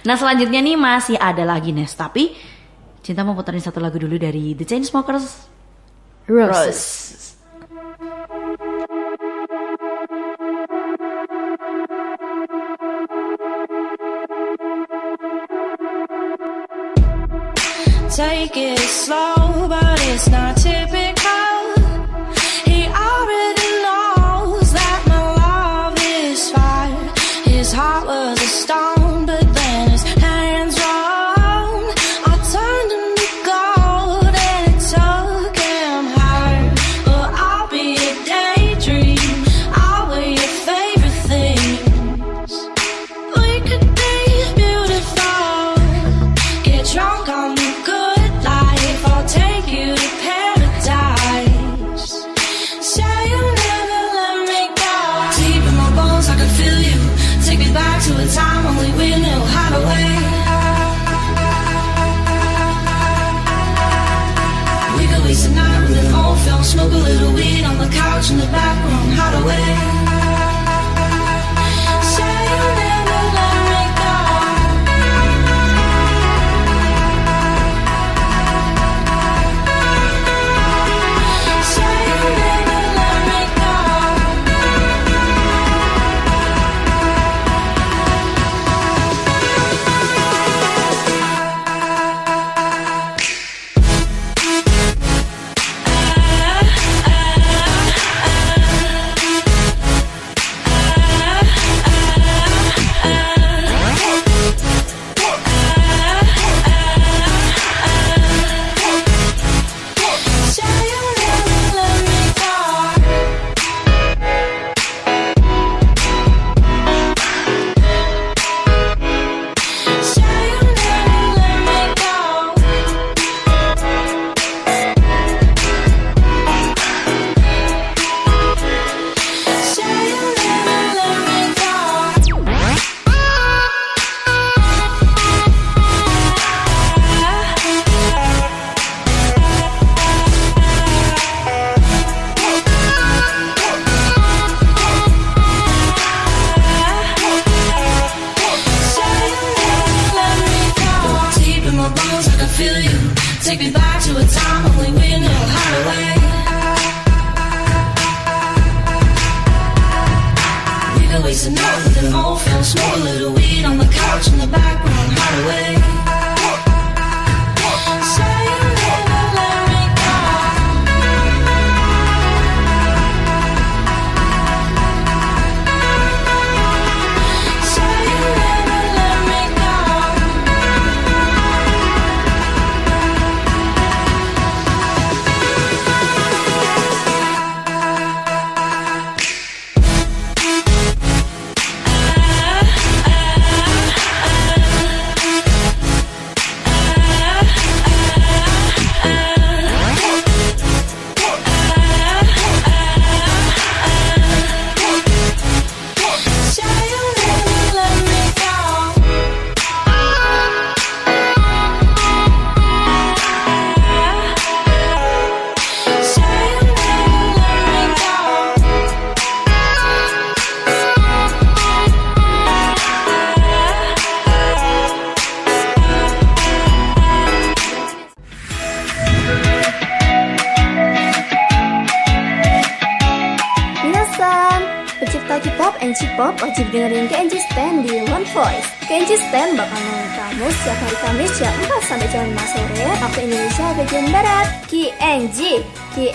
Nah 0.00 0.16
selanjutnya 0.16 0.64
nih 0.64 0.79
masih 0.80 1.20
ada 1.20 1.44
lagi 1.44 1.76
Nes. 1.76 1.92
Tapi 1.92 2.32
Cinta 3.00 3.24
mau 3.24 3.32
puterin 3.32 3.64
satu 3.64 3.80
lagu 3.80 3.96
dulu 3.96 4.20
dari 4.20 4.52
The 4.52 4.64
Chainsmokers. 4.68 5.48
Rose, 6.28 6.52
Rose. 6.52 6.86
Take 18.10 18.52
it 18.52 18.78
slow, 18.78 19.66
but 19.66 19.98
it's 20.12 20.28
not 20.28 20.56
typical. 20.60 21.19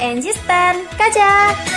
and 0.06 0.22
Sister 0.24 0.74
Kaca. 0.98 1.75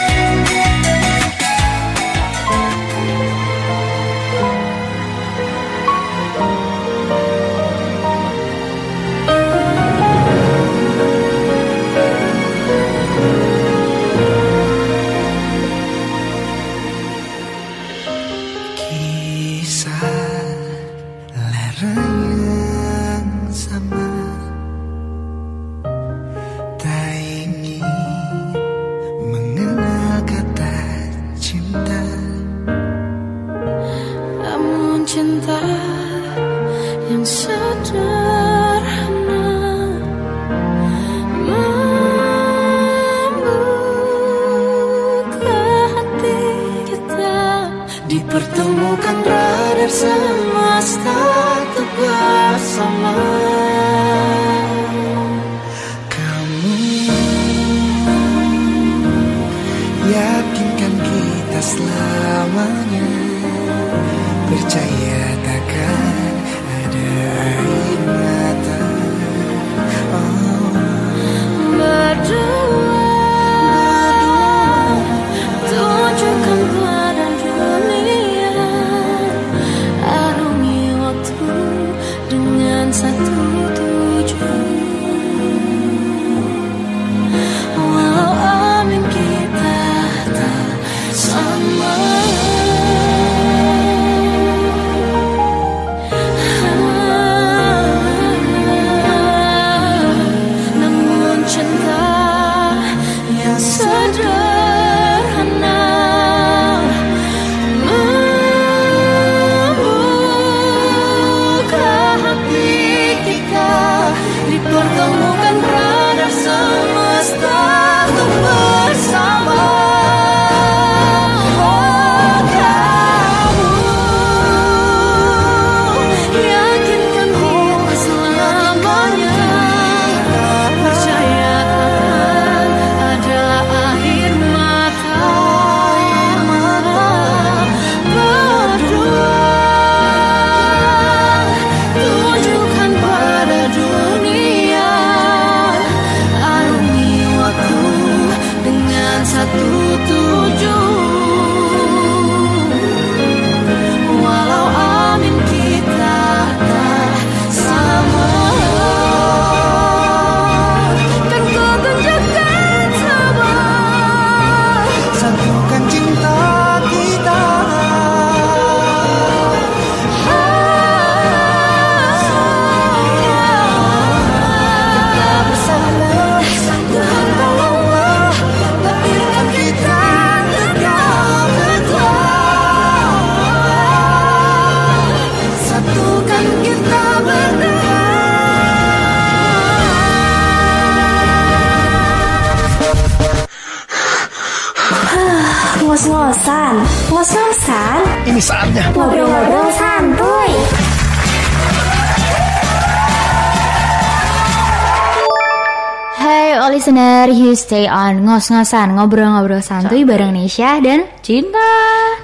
Listener, 206.89 207.29
you 207.29 207.53
stay 207.53 207.85
on 207.85 208.25
ngos-ngosan 208.25 208.97
ngobrol-ngobrol 208.97 209.61
santuy 209.61 210.09
bareng 210.09 210.33
Nesya 210.33 210.81
dan 210.81 211.05
Cinta. 211.21 211.61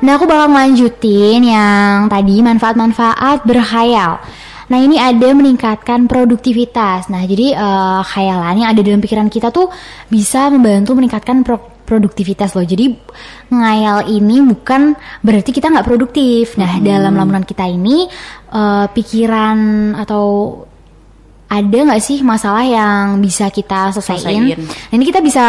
Nah 0.00 0.16
aku 0.16 0.24
bakal 0.24 0.48
lanjutin 0.48 1.44
yang 1.44 2.09
tadi 2.09 2.40
manfaat-manfaat 2.40 3.44
berkhayal. 3.44 4.24
Nah 4.72 4.79
ini 4.81 4.96
ada 4.96 5.37
meningkatkan 5.37 6.09
produktivitas. 6.09 7.12
Nah 7.12 7.29
jadi 7.29 7.53
eh, 7.53 8.00
khayalan 8.09 8.64
yang 8.64 8.72
ada 8.72 8.81
dalam 8.81 9.05
pikiran 9.05 9.29
kita 9.29 9.53
tuh 9.53 9.68
bisa 10.09 10.48
membantu 10.48 10.96
meningkatkan 10.96 11.44
pro- 11.44 11.85
produktivitas 11.85 12.57
loh. 12.57 12.64
Jadi 12.64 12.88
ngayal 13.53 14.09
ini 14.09 14.40
bukan 14.48 14.96
berarti 15.20 15.53
kita 15.53 15.68
nggak 15.77 15.85
produktif. 15.85 16.57
Nah 16.57 16.81
dalam 16.81 17.12
lamunan 17.12 17.44
kita 17.44 17.68
ini 17.68 18.09
eh, 18.48 18.87
pikiran 18.88 19.92
atau 19.92 20.57
ada 21.54 21.78
nggak 21.86 22.02
sih 22.02 22.18
masalah 22.20 22.66
yang 22.66 23.22
bisa 23.22 23.46
kita 23.48 23.94
selesaiin? 23.94 24.20
Selesaiin. 24.20 24.58
Nah, 24.90 24.94
ini 24.94 25.04
kita 25.06 25.20
bisa 25.22 25.46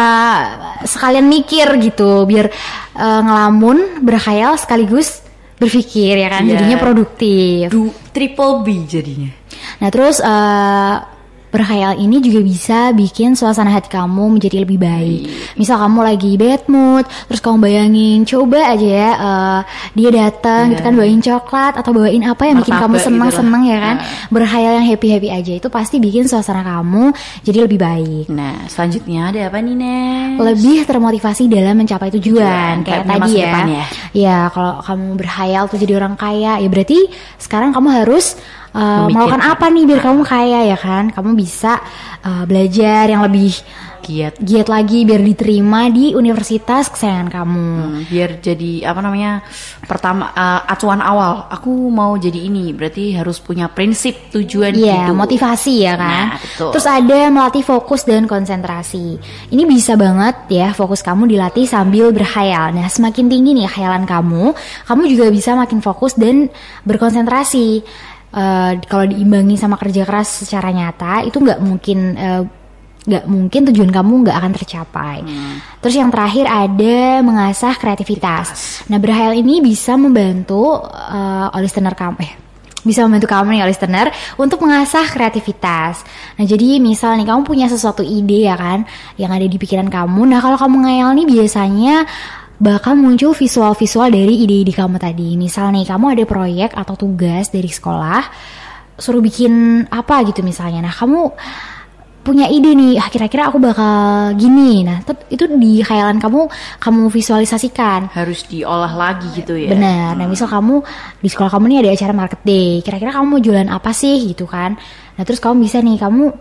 sekalian 0.86 1.26
mikir 1.26 1.66
gitu, 1.82 2.22
biar 2.24 2.46
eh, 2.94 3.20
ngelamun, 3.26 4.00
berkhayal 4.06 4.54
sekaligus 4.54 5.22
berpikir 5.56 6.20
ya 6.20 6.28
kan, 6.28 6.44
Iya. 6.44 6.52
jadinya 6.60 6.76
produktif. 6.78 7.72
Du 7.72 7.88
triple 8.12 8.60
B 8.62 8.84
jadinya. 8.84 9.32
Nah 9.80 9.88
terus 9.88 10.20
eh, 10.20 10.94
berkhayal 11.56 11.96
ini 11.96 12.20
juga 12.20 12.40
bisa 12.44 12.78
bikin 12.92 13.32
suasana 13.32 13.72
hati 13.72 13.88
kamu 13.88 14.36
menjadi 14.36 14.68
lebih 14.68 14.76
baik. 14.76 15.56
Misal 15.56 15.80
kamu 15.80 16.04
lagi 16.04 16.36
bad 16.36 16.62
mood, 16.68 17.04
terus 17.32 17.40
kamu 17.40 17.56
bayangin, 17.64 18.28
coba 18.28 18.76
aja 18.76 18.86
ya 18.86 19.10
eh, 19.16 19.60
dia 19.96 20.08
datang 20.12 20.76
gitu 20.76 20.84
kan 20.84 20.92
bawain 20.92 21.20
coklat 21.24 21.74
atau 21.80 21.90
bawain 21.96 22.22
apa 22.28 22.42
yang 22.44 22.56
bikin 22.60 22.76
kamu 22.76 22.96
senang 23.00 23.28
gitu 23.32 23.40
senang 23.40 23.62
lah. 23.64 23.72
ya 23.72 23.78
kan. 23.80 23.96
Nah. 23.96 24.28
Berkhayal 24.28 24.72
yang 24.78 24.86
happy 24.92 25.08
happy 25.16 25.28
aja 25.32 25.52
itu 25.56 25.68
pasti 25.72 25.96
bikin 25.96 26.28
suasana 26.28 26.60
kamu 26.60 27.16
jadi 27.42 27.64
lebih 27.64 27.80
baik. 27.80 28.28
Nah, 28.28 28.68
selanjutnya 28.68 29.32
ada 29.32 29.48
apa 29.48 29.58
nih, 29.64 29.74
Nes? 29.74 30.36
lebih 30.36 30.84
termotivasi 30.84 31.48
dalam 31.48 31.80
mencapai 31.80 32.12
tujuan 32.12 32.26
Tujuan, 32.36 32.74
kayak 32.84 33.06
kayak 33.06 33.06
tadi 33.06 33.20
masa 33.22 33.36
ya. 33.36 33.44
depan 33.46 33.64
ya. 33.66 33.84
Ya, 34.12 34.38
kalau 34.50 34.72
kamu 34.82 35.06
berhayal 35.16 35.64
tuh 35.70 35.78
jadi 35.78 35.92
orang 35.96 36.14
kaya, 36.18 36.52
ya 36.60 36.68
berarti 36.68 36.98
sekarang 37.38 37.70
kamu 37.72 37.88
harus 38.02 38.36
uh, 38.76 39.08
Memikirkan. 39.08 39.12
melakukan 39.16 39.42
apa 39.42 39.66
nih 39.72 39.84
biar 39.88 40.00
kamu 40.04 40.20
kaya 40.22 40.60
ya 40.68 40.76
kan? 40.76 41.04
Kamu 41.08 41.32
bisa 41.32 41.80
uh, 42.20 42.44
belajar 42.44 43.08
yang 43.08 43.24
lebih 43.24 43.56
Giat. 44.06 44.38
giat 44.38 44.70
lagi 44.70 45.02
biar 45.02 45.18
diterima 45.18 45.90
di 45.90 46.14
universitas 46.14 46.86
kesayangan 46.94 47.26
kamu. 47.26 47.66
Hmm, 47.74 48.00
biar 48.06 48.38
jadi 48.38 48.86
apa 48.86 49.02
namanya 49.02 49.42
pertama 49.82 50.30
eh, 50.30 50.62
acuan 50.62 51.02
awal 51.02 51.50
aku 51.50 51.90
mau 51.90 52.14
jadi 52.14 52.46
ini 52.46 52.70
berarti 52.70 53.18
harus 53.18 53.42
punya 53.42 53.66
prinsip 53.66 54.30
tujuan 54.30 54.78
Iya, 54.78 55.10
hidup. 55.10 55.26
motivasi 55.26 55.74
ya 55.82 55.98
kan. 55.98 56.06
Nah, 56.06 56.38
betul. 56.38 56.70
Terus 56.70 56.86
ada 56.86 57.18
melatih 57.34 57.66
fokus 57.66 58.06
dan 58.06 58.30
konsentrasi. 58.30 59.18
Ini 59.50 59.62
bisa 59.66 59.98
banget 59.98 60.54
ya 60.54 60.70
fokus 60.70 61.02
kamu 61.02 61.26
dilatih 61.26 61.66
sambil 61.66 62.14
berkhayal. 62.14 62.78
Nah, 62.78 62.86
semakin 62.86 63.26
tinggi 63.26 63.58
nih 63.58 63.66
khayalan 63.66 64.06
kamu, 64.06 64.54
kamu 64.86 65.02
juga 65.10 65.34
bisa 65.34 65.58
makin 65.58 65.82
fokus 65.82 66.14
dan 66.14 66.46
berkonsentrasi. 66.86 67.82
Eh, 68.36 68.72
kalau 68.84 69.08
diimbangi 69.08 69.56
sama 69.56 69.80
kerja 69.80 70.04
keras 70.04 70.44
secara 70.44 70.68
nyata, 70.68 71.24
itu 71.24 71.40
nggak 71.40 71.56
mungkin 71.64 71.98
nggak 73.06 73.24
mungkin 73.30 73.60
tujuan 73.70 73.88
kamu 73.94 74.12
nggak 74.26 74.36
akan 74.36 74.52
tercapai. 74.52 75.18
Terus 75.80 75.94
yang 75.96 76.10
terakhir 76.10 76.44
ada 76.50 77.22
mengasah 77.22 77.78
kreativitas. 77.78 78.82
Nah 78.90 78.98
berhayal 78.98 79.38
ini 79.38 79.62
bisa 79.62 79.94
membantu 79.94 80.82
uh, 80.84 81.48
listener 81.62 81.94
kamu 81.94 82.18
eh 82.26 82.34
bisa 82.86 83.02
membantu 83.02 83.26
kamu 83.26 83.58
nih 83.58 83.66
listener 83.66 84.06
untuk 84.38 84.62
mengasah 84.62 85.06
kreativitas. 85.10 86.06
Nah 86.38 86.44
jadi 86.46 86.78
misal 86.78 87.18
nih 87.18 87.26
kamu 87.26 87.42
punya 87.42 87.66
sesuatu 87.66 88.06
ide 88.06 88.46
ya 88.46 88.54
kan 88.54 88.86
yang 89.18 89.34
ada 89.34 89.46
di 89.46 89.58
pikiran 89.58 89.90
kamu. 89.90 90.22
Nah 90.30 90.38
kalau 90.38 90.54
kamu 90.54 90.86
ngayal 90.86 91.10
nih 91.18 91.26
biasanya 91.26 92.06
bakal 92.56 92.96
muncul 92.96 93.36
visual-visual 93.36 94.08
dari 94.08 94.44
ide-ide 94.44 94.72
kamu 94.72 94.96
tadi. 94.96 95.36
Misal 95.36 95.72
nih 95.72 95.84
kamu 95.84 96.16
ada 96.16 96.24
proyek 96.24 96.72
atau 96.72 96.96
tugas 96.96 97.52
dari 97.52 97.68
sekolah 97.68 98.22
suruh 98.96 99.20
bikin 99.20 99.84
apa 99.92 100.24
gitu 100.24 100.40
misalnya. 100.40 100.80
Nah 100.80 100.94
kamu 100.94 101.20
punya 102.26 102.50
ide 102.50 102.74
nih, 102.74 102.98
ah 102.98 103.06
kira-kira 103.06 103.46
aku 103.46 103.62
bakal 103.62 104.34
gini. 104.34 104.82
Nah, 104.82 104.98
itu 105.30 105.46
di 105.46 105.78
khayalan 105.78 106.18
kamu 106.18 106.50
kamu 106.82 107.06
visualisasikan. 107.06 108.10
harus 108.10 108.42
diolah 108.50 108.90
lagi 108.98 109.30
gitu 109.38 109.54
ya 109.54 109.70
Benar. 109.70 110.18
Nah, 110.18 110.26
misal 110.26 110.50
kamu 110.50 110.82
di 111.22 111.28
sekolah 111.30 111.54
kamu 111.54 111.64
nih 111.70 111.78
ada 111.86 111.90
acara 111.94 112.12
market 112.18 112.42
day. 112.42 112.82
Kira-kira 112.82 113.14
kamu 113.14 113.26
mau 113.30 113.38
jualan 113.38 113.70
apa 113.70 113.94
sih 113.94 114.34
gitu 114.34 114.50
kan? 114.50 114.74
Nah, 115.14 115.22
terus 115.22 115.38
kamu 115.38 115.62
bisa 115.62 115.78
nih 115.78 116.02
kamu 116.02 116.34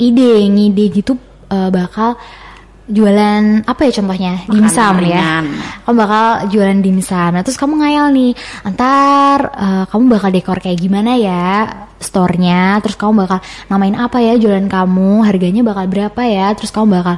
ide 0.00 0.32
ngide 0.48 0.84
gitu 0.96 1.12
eh, 1.52 1.68
bakal 1.68 2.16
jualan 2.88 3.68
apa 3.68 3.80
ya 3.84 3.92
contohnya? 4.00 4.32
Dimsum 4.48 4.96
ya. 5.04 5.44
kamu 5.84 5.94
bakal 5.94 6.24
jualan 6.48 6.80
dimsum. 6.80 7.30
Nah 7.36 7.42
terus 7.44 7.60
kamu 7.60 7.84
ngayal 7.84 8.06
nih 8.16 8.32
antar 8.64 9.38
eh, 9.52 9.84
kamu 9.92 10.02
bakal 10.08 10.30
dekor 10.32 10.58
kayak 10.58 10.80
gimana 10.80 11.14
ya 11.20 11.68
store-nya? 12.00 12.80
Terus 12.80 12.96
kamu 12.96 13.28
bakal 13.28 13.38
namain 13.68 13.94
apa 13.94 14.18
ya 14.24 14.40
jualan 14.40 14.66
kamu? 14.66 15.28
Harganya 15.28 15.60
bakal 15.60 15.84
berapa 15.86 16.22
ya? 16.24 16.56
Terus 16.56 16.72
kamu 16.72 16.88
bakal 16.96 17.16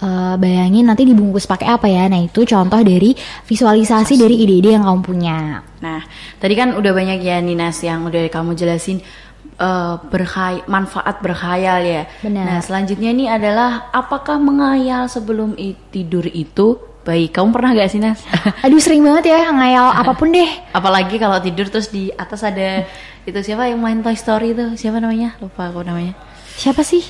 eh, 0.00 0.34
bayangin 0.38 0.86
nanti 0.86 1.02
dibungkus 1.02 1.50
pakai 1.50 1.66
apa 1.66 1.90
ya? 1.90 2.06
Nah 2.06 2.22
itu 2.22 2.46
contoh 2.46 2.78
dari 2.78 3.10
visualisasi. 3.50 4.14
dari 4.14 4.38
ide-ide 4.46 4.78
yang 4.78 4.86
kamu 4.86 5.00
punya. 5.02 5.66
Nah, 5.80 6.04
tadi 6.36 6.54
kan 6.54 6.76
udah 6.76 6.92
banyak 6.92 7.24
ya 7.24 7.40
Ninas 7.40 7.80
yang 7.80 8.04
udah 8.04 8.28
kamu 8.28 8.52
jelasin 8.52 9.00
eh, 9.60 9.94
berkhay- 10.02 10.64
manfaat 10.66 11.20
berkhayal 11.20 11.78
ya. 11.80 12.02
Benar. 12.20 12.44
Nah, 12.44 12.58
selanjutnya 12.58 13.10
ini 13.10 13.28
adalah 13.28 13.92
apakah 13.92 14.36
menghayal 14.36 15.04
sebelum 15.06 15.52
tidur 15.88 16.24
itu 16.24 16.74
baik? 17.00 17.32
Kamu 17.32 17.48
pernah 17.50 17.72
gak 17.72 17.88
sih 17.88 18.00
Nas? 18.00 18.24
aduh 18.64 18.76
sering 18.76 19.00
banget 19.00 19.30
ya 19.30 19.48
ngayal 19.48 19.92
apa 20.00 20.12
pun 20.12 20.28
deh 20.30 20.48
Apalagi 20.70 21.16
kalau 21.16 21.36
tidur 21.38 21.68
terus 21.68 21.88
di 21.88 22.08
atas 22.10 22.40
ada 22.40 22.84
itu 23.22 23.38
siapa 23.38 23.64
yang 23.64 23.78
main 23.78 24.00
Toy 24.00 24.12
Story 24.14 24.52
itu? 24.52 24.76
Siapa 24.76 24.96
namanya? 24.96 25.36
Lupa 25.38 25.68
aku 25.68 25.80
namanya. 25.80 26.16
siapa 26.52 26.80
sih 26.80 27.04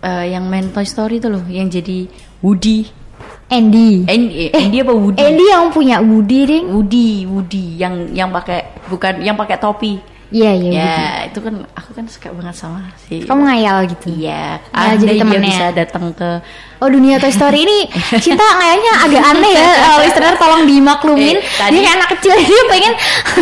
Eh, 0.00 0.24
yang 0.30 0.44
main 0.44 0.68
Toy 0.68 0.84
Story 0.84 1.16
itu 1.16 1.28
loh, 1.28 1.40
yang 1.48 1.64
jadi 1.66 2.04
Woody. 2.38 2.84
Andy 3.46 4.04
Andy, 4.04 4.48
Andy 4.50 4.76
apa 4.80 4.92
Woody? 4.92 5.16
Andy 5.18 5.44
yang 5.46 5.68
punya 5.68 5.96
Woody 6.00 6.40
ding 6.44 6.64
Woody, 6.68 7.24
Woody 7.24 7.76
yang 7.76 8.08
yang 8.10 8.28
pakai 8.28 8.84
bukan 8.84 9.20
yang 9.20 9.32
pakai 9.32 9.56
topi. 9.56 10.00
Iya 10.34 10.50
iya 10.52 10.70
ya, 10.72 10.82
Woody. 10.82 11.28
itu 11.30 11.38
kan 11.40 11.54
aku 11.72 11.90
kan 11.94 12.04
suka 12.04 12.28
banget 12.32 12.56
sama 12.56 12.80
si 12.98 13.22
kamu 13.22 13.42
ngayal 13.46 13.76
gitu 13.86 14.06
Iya, 14.10 14.58
Ya, 14.58 14.74
ada 14.74 14.94
jadi 14.96 15.14
dia 15.14 15.22
temennya. 15.22 15.46
bisa 15.46 15.66
datang 15.72 16.04
ke 16.10 16.30
Oh 16.84 16.92
dunia 16.92 17.16
Toy 17.16 17.32
Story 17.32 17.64
ini 17.64 17.88
cinta 18.20 18.44
kayaknya 18.54 18.92
agak 19.00 19.22
aneh 19.26 19.52
ya. 19.52 19.68
Uh, 19.88 19.98
listener 20.04 20.36
tolong 20.36 20.68
dimaklumin. 20.68 21.36
Eh, 21.36 21.56
tadi- 21.56 21.72
dia 21.72 21.80
kayak 21.80 21.96
anak 21.96 22.08
kecil 22.12 22.34
dia 22.36 22.60
pengen 22.68 22.92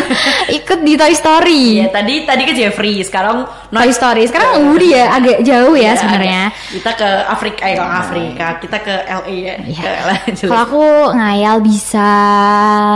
ikut 0.58 0.78
di 0.80 0.92
Toy 0.94 1.10
Story. 1.12 1.62
Iya, 1.76 1.90
tadi 1.90 2.14
tadi 2.22 2.42
ke 2.44 2.54
Jeffrey, 2.54 3.02
sekarang 3.02 3.42
Toy 3.66 3.90
Story. 3.90 4.22
Sekarang 4.24 4.62
Woody 4.64 4.94
ya 4.94 5.10
agak 5.12 5.42
jauh 5.42 5.74
ya 5.74 5.82
Ya, 5.82 5.98
sebenarnya. 5.98 6.42
Kita 6.70 6.90
ke 6.94 7.08
Afrika, 7.26 7.62
eh 7.66 7.74
ke 7.74 7.82
Afrika, 7.82 8.46
kita 8.56 8.76
ke 8.78 8.94
LA 9.02 9.34
ya. 9.34 9.54
Jelas. 9.58 10.46
kalau 10.46 10.62
aku 10.62 10.82
ngayal 11.12 11.58
bisa 11.58 12.08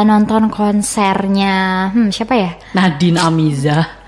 nonton 0.03 0.47
konsernya 0.47 1.91
hmm 1.91 2.09
siapa 2.09 2.35
ya? 2.35 2.51
Nadine 2.73 3.19
Amiza. 3.19 4.06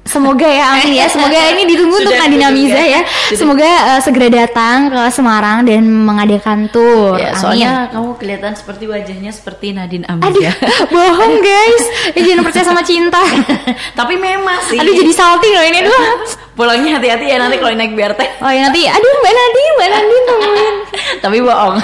Semoga 0.00 0.48
ya, 0.48 0.74
amin 0.74 0.96
ya. 0.96 1.06
Semoga 1.06 1.38
ini 1.54 1.68
ditunggu 1.70 2.02
untuk 2.02 2.10
ditunggu 2.16 2.42
Amiza 2.42 2.82
ya. 2.82 3.00
Sudah. 3.04 3.38
Semoga 3.38 3.70
uh, 3.94 4.00
segera 4.02 4.28
datang 4.32 4.90
ke 4.90 5.00
Semarang 5.12 5.62
dan 5.62 5.86
mengadakan 5.86 6.66
tour. 6.72 7.20
Ya, 7.20 7.30
Amin. 7.30 7.38
soalnya 7.38 7.70
kamu 7.92 8.18
kelihatan 8.18 8.52
seperti 8.56 8.84
wajahnya 8.90 9.30
seperti 9.30 9.76
Nadine 9.76 10.08
Aduh, 10.08 10.40
Amiza. 10.40 10.50
bohong 10.90 11.34
guys. 11.38 11.84
Ya, 12.16 12.20
jangan 12.32 12.42
percaya 12.42 12.64
sama 12.66 12.82
cinta. 12.82 13.22
Tapi 13.98 14.14
memang 14.18 14.58
sih. 14.66 14.80
Aduh 14.80 14.94
jadi 14.96 15.12
salty 15.14 15.48
loh 15.52 15.64
ini 15.68 15.78
dulu. 15.84 16.00
Pulangnya 16.60 17.00
hati-hati 17.00 17.24
ya 17.24 17.40
nanti 17.40 17.56
kalau 17.56 17.72
naik 17.72 17.96
BRT. 17.96 18.44
Oh 18.44 18.52
ya 18.52 18.68
nanti, 18.68 18.84
aduh 18.84 19.14
Mbak 19.24 19.32
Nadine, 19.32 19.72
Mbak 19.72 19.88
Nadine 19.88 20.24
tungguin. 20.28 20.76
Tapi 21.24 21.38
bohong. 21.40 21.76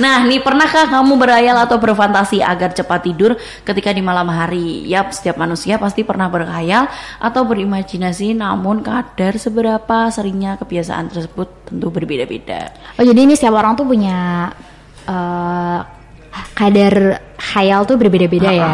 Nah, 0.00 0.24
nih 0.24 0.40
pernahkah 0.40 0.88
kamu 0.88 1.20
berhayal 1.20 1.56
atau 1.60 1.76
berfantasi 1.76 2.40
agar 2.40 2.72
cepat 2.72 3.04
tidur 3.04 3.36
ketika 3.60 3.92
di 3.92 4.00
malam 4.00 4.32
hari? 4.32 4.88
Yap, 4.88 5.12
setiap 5.12 5.36
manusia 5.36 5.76
pasti 5.76 6.00
pernah 6.00 6.32
berhayal 6.32 6.88
atau 7.20 7.44
berimajinasi, 7.44 8.32
namun 8.32 8.80
kadar 8.80 9.36
seberapa 9.36 10.08
seringnya 10.08 10.56
kebiasaan 10.56 11.12
tersebut 11.12 11.68
tentu 11.68 11.92
berbeda-beda. 11.92 12.72
Oh 12.96 13.04
jadi 13.04 13.28
ini 13.28 13.36
setiap 13.36 13.52
orang 13.60 13.76
tuh 13.76 13.84
punya 13.84 14.48
eh, 15.04 15.80
kadar 16.56 17.20
khayal 17.36 17.84
tuh 17.84 18.00
berbeda-beda 18.00 18.48
ya. 18.48 18.72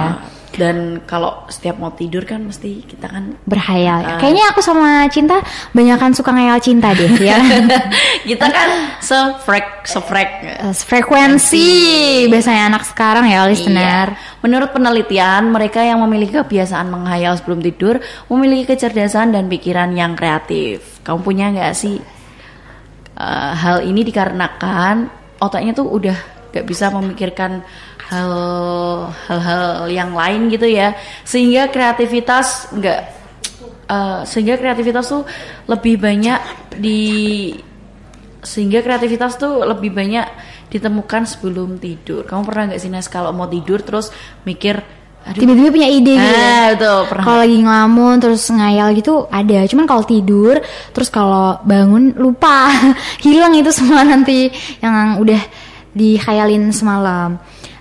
Dan 0.59 1.07
kalau 1.07 1.47
setiap 1.47 1.79
mau 1.79 1.95
tidur 1.95 2.27
kan 2.27 2.43
mesti 2.43 2.83
kita 2.83 3.07
kan 3.07 3.39
Berhayal. 3.47 4.03
Ah. 4.03 4.19
Kayaknya 4.19 4.45
aku 4.51 4.61
sama 4.61 5.07
cinta 5.09 5.39
banyakan 5.71 6.11
suka 6.13 6.35
ngayal 6.35 6.59
cinta 6.59 6.91
deh 6.93 7.15
ya. 7.23 7.39
kita 8.29 8.47
kan 8.51 8.69
sefrek 8.99 9.87
sefrek 9.87 10.31
Eh, 10.43 10.75
Frekuensi 10.75 11.69
biasanya 12.27 12.75
anak 12.75 12.83
sekarang 12.91 13.31
ya 13.31 13.47
listener. 13.47 14.13
Iya. 14.13 14.39
Menurut 14.43 14.71
penelitian, 14.75 15.51
mereka 15.51 15.83
yang 15.83 16.03
memiliki 16.03 16.35
kebiasaan 16.35 16.91
menghayal 16.91 17.39
sebelum 17.39 17.63
tidur 17.63 18.03
memiliki 18.27 18.75
kecerdasan 18.75 19.31
dan 19.31 19.47
pikiran 19.47 19.95
yang 19.95 20.19
kreatif. 20.19 20.99
Kamu 21.07 21.23
punya 21.23 21.55
nggak 21.55 21.75
sih 21.75 22.03
eh, 23.15 23.53
hal 23.55 23.87
ini 23.87 24.03
dikarenakan 24.03 25.07
otaknya 25.39 25.73
tuh 25.75 25.87
udah 25.87 26.19
nggak 26.49 26.65
bisa 26.65 26.91
memikirkan 26.91 27.63
hal 28.09 28.33
hal-hal 29.29 29.87
yang 29.93 30.17
lain 30.17 30.49
gitu 30.49 30.65
ya, 30.65 30.97
sehingga 31.23 31.69
kreativitas 31.69 32.73
nggak 32.73 33.01
eh, 33.89 34.21
sehingga 34.25 34.57
kreativitas 34.57 35.05
tuh 35.09 35.23
lebih 35.69 36.01
banyak 36.01 36.41
di 36.77 37.01
sehingga 38.41 38.81
kreativitas 38.81 39.37
tuh 39.37 39.61
lebih 39.67 39.93
banyak 39.93 40.25
ditemukan 40.73 41.29
sebelum 41.29 41.77
tidur. 41.77 42.25
Kamu 42.25 42.43
pernah 42.49 42.73
nggak 42.73 42.81
sih 42.81 42.89
Nas 42.93 43.09
kalau 43.13 43.33
mau 43.37 43.49
tidur 43.49 43.85
terus 43.85 44.09
mikir, 44.49 44.81
Tiba-tiba 45.29 45.69
punya 45.69 45.89
ide 45.93 46.15
gitu. 46.17 46.39
ah, 46.41 46.67
betul 46.73 47.01
pernah. 47.11 47.25
Kalau 47.29 47.39
lagi 47.45 47.59
ngelamun 47.61 48.15
terus 48.17 48.43
ngayal 48.49 48.89
gitu 48.97 49.29
ada. 49.29 49.59
Cuman 49.69 49.85
kalau 49.85 50.03
tidur 50.07 50.57
terus 50.97 51.13
kalau 51.13 51.61
bangun 51.69 52.17
lupa 52.17 52.73
hilang 53.25 53.53
itu 53.53 53.69
semua 53.69 54.09
nanti 54.09 54.49
yang 54.81 55.21
udah 55.21 55.41
dikhayalin 55.93 56.73
semalam. 56.73 57.37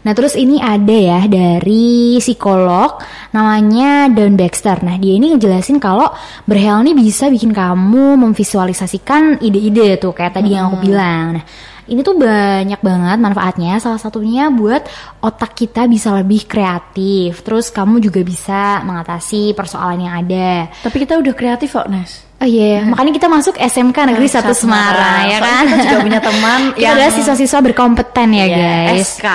Nah 0.08 0.16
terus 0.16 0.34
ini 0.34 0.56
ada 0.56 0.96
ya 0.96 1.20
dari 1.28 2.16
psikolog 2.18 2.96
namanya 3.36 4.08
Don 4.08 4.40
Baxter. 4.40 4.80
Nah 4.80 4.96
dia 4.96 5.20
ini 5.20 5.36
ngejelasin 5.36 5.78
kalau 5.78 6.08
berhayal 6.48 6.80
ini 6.80 6.96
bisa 6.96 7.28
bikin 7.28 7.52
kamu 7.52 8.16
memvisualisasikan 8.16 9.44
ide-ide 9.44 10.00
tuh 10.00 10.16
kayak 10.16 10.32
tadi 10.34 10.56
yang 10.56 10.72
aku 10.72 10.80
bilang. 10.80 11.36
Nah 11.36 11.44
ini 11.88 12.04
tuh 12.04 12.16
banyak 12.16 12.80
banget 12.80 13.18
manfaatnya. 13.20 13.80
Salah 13.80 14.00
satunya 14.00 14.48
buat 14.48 14.88
otak 15.20 15.56
kita 15.56 15.88
bisa 15.88 16.16
lebih 16.16 16.48
kreatif. 16.48 17.44
Terus 17.44 17.68
kamu 17.68 18.00
juga 18.00 18.24
bisa 18.24 18.80
mengatasi 18.84 19.52
persoalan 19.52 20.08
yang 20.08 20.16
ada. 20.24 20.72
Tapi 20.72 21.04
kita 21.04 21.20
udah 21.20 21.34
kreatif 21.36 21.76
kok 21.76 21.92
Nas. 21.92 22.24
Oh 22.38 22.46
iya, 22.46 22.86
makanya 22.86 23.18
kita 23.18 23.28
masuk 23.28 23.58
SMK 23.58 23.98
Negeri 24.14 24.30
Satu 24.30 24.54
1 24.54 24.62
Semarang 24.62 25.26
ya 25.26 25.42
Soalnya 25.42 25.58
kan. 25.58 25.64
kita 25.66 25.84
juga 25.90 26.00
punya 26.06 26.22
teman 26.22 26.60
Kita 26.70 26.78
yang- 26.80 26.94
adalah 26.94 27.12
siswa-siswa 27.12 27.60
berkompeten 27.66 28.28
ya 28.30 28.46
Iya, 28.46 28.58
guys. 28.94 29.10
SK 29.18 29.26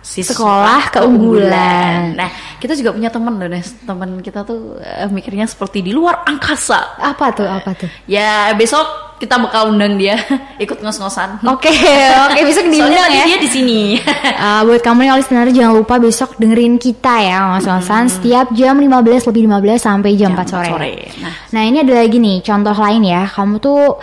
siswa 0.00 0.32
Sekolah 0.32 0.82
keunggulan. 0.92 2.16
Nah, 2.16 2.28
kita 2.56 2.72
juga 2.76 2.96
punya 2.96 3.12
teman 3.12 3.36
loh, 3.36 3.48
Nes. 3.48 3.68
Teman 3.84 4.20
kita 4.24 4.42
tuh 4.42 4.80
eh, 4.80 5.08
mikirnya 5.08 5.44
seperti 5.44 5.84
di 5.84 5.92
luar 5.92 6.24
angkasa. 6.24 6.96
Apa 6.98 7.32
tuh? 7.36 7.48
Apa 7.48 7.70
tuh? 7.76 7.88
Ya, 8.08 8.52
besok 8.56 9.16
kita 9.20 9.36
bakal 9.36 9.76
undang 9.76 10.00
dia 10.00 10.16
ikut 10.64 10.80
ngos-ngosan. 10.80 11.44
Oke, 11.44 11.68
oke 12.24 12.40
besok 12.40 12.64
Soalnya 12.72 13.04
diundang 13.04 13.12
ya. 13.12 13.24
dia 13.28 13.36
di 13.36 13.50
sini. 13.52 13.80
Uh, 14.00 14.60
buat 14.66 14.80
kamu 14.80 15.04
nih 15.04 15.12
listener 15.20 15.48
jangan 15.52 15.74
lupa 15.76 16.00
besok 16.00 16.40
dengerin 16.40 16.80
kita 16.80 17.14
ya 17.20 17.52
mas-masan 17.52 18.08
setiap 18.08 18.48
jam 18.56 18.80
15 18.80 19.28
lebih 19.28 19.42
15 19.44 19.76
sampai 19.76 20.10
jam, 20.16 20.32
4 20.32 20.40
Jam 20.40 20.48
4 20.48 20.48
sore. 20.48 20.68
sore. 20.72 20.92
Nah. 21.20 21.34
Nah. 21.52 21.62
ini 21.68 21.76
ada 21.84 21.94
lagi 22.00 22.16
nih 22.16 22.36
contoh 22.40 22.72
lain 22.72 23.02
ya. 23.04 23.22
Kamu 23.28 23.54
tuh 23.60 24.00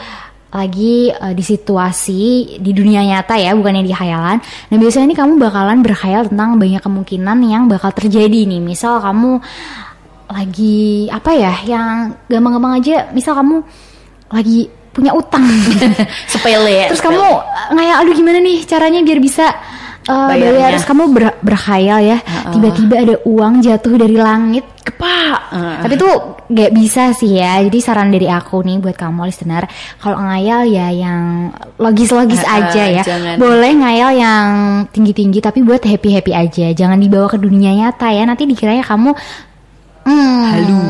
lagi 0.48 1.12
uh, 1.12 1.34
di 1.36 1.44
situasi 1.44 2.56
di 2.64 2.72
dunia 2.72 3.04
nyata 3.04 3.36
ya, 3.36 3.52
bukannya 3.54 3.84
di 3.84 3.92
khayalan. 3.92 4.38
Nah 4.42 4.78
biasanya 4.80 5.06
nih 5.12 5.18
kamu 5.20 5.34
bakalan 5.40 5.80
berkhayal 5.84 6.32
tentang 6.32 6.56
banyak 6.56 6.80
kemungkinan 6.80 7.38
yang 7.44 7.64
bakal 7.68 7.92
terjadi 7.92 8.48
nih. 8.48 8.64
Misal 8.64 9.04
kamu 9.04 9.44
lagi 10.28 11.08
apa 11.12 11.32
ya, 11.36 11.54
yang 11.68 12.16
gampang-gampang 12.32 12.80
aja. 12.80 13.12
Misal 13.12 13.36
kamu 13.36 13.64
lagi 14.32 14.72
punya 14.96 15.12
utang. 15.14 15.46
Sepele. 16.32 16.90
Terus 16.90 17.04
kamu 17.04 17.22
uh, 17.22 17.70
ngayal 17.76 18.08
aduh 18.08 18.16
gimana 18.16 18.40
nih 18.40 18.64
caranya 18.64 19.04
biar 19.04 19.20
bisa 19.20 19.52
uh, 20.08 20.28
Bayarnya. 20.28 20.52
bayar 20.58 20.70
terus 20.74 20.88
kamu 20.88 21.04
ber- 21.12 21.38
berkhayal 21.40 22.00
ya. 22.02 22.18
Tiba-tiba 22.50 22.96
ada 22.98 23.16
uang 23.24 23.54
jatuh 23.60 23.94
dari 23.96 24.16
langit 24.16 24.66
kepak. 24.82 25.40
tapi 25.84 25.96
tuh 25.96 26.14
gak 26.48 26.72
bisa 26.72 27.12
sih 27.12 27.36
ya. 27.36 27.60
Jadi 27.60 27.78
saran 27.78 28.08
dari 28.08 28.26
aku 28.26 28.64
nih 28.64 28.80
buat 28.80 28.96
kamu 28.96 29.28
listener 29.28 29.68
kalau 30.00 30.20
ngayal 30.22 30.64
ya 30.64 30.88
yang 30.90 31.52
logis-logis 31.76 32.40
Uh-uh, 32.40 32.58
aja 32.64 32.84
ya. 32.90 33.04
jangan- 33.04 33.36
boleh 33.38 33.72
ngayal 33.74 34.12
yang 34.14 34.48
tinggi-tinggi 34.88 35.40
tapi 35.40 35.62
buat 35.62 35.84
happy-happy 35.84 36.32
aja. 36.32 36.68
Jangan 36.72 36.98
dibawa 36.98 37.28
ke 37.28 37.38
dunia 37.38 37.76
nyata 37.76 38.08
ya. 38.10 38.24
Nanti 38.24 38.44
dikiranya 38.44 38.82
kamu 38.82 39.12
hmm, 40.08 40.40
halu. 40.48 40.82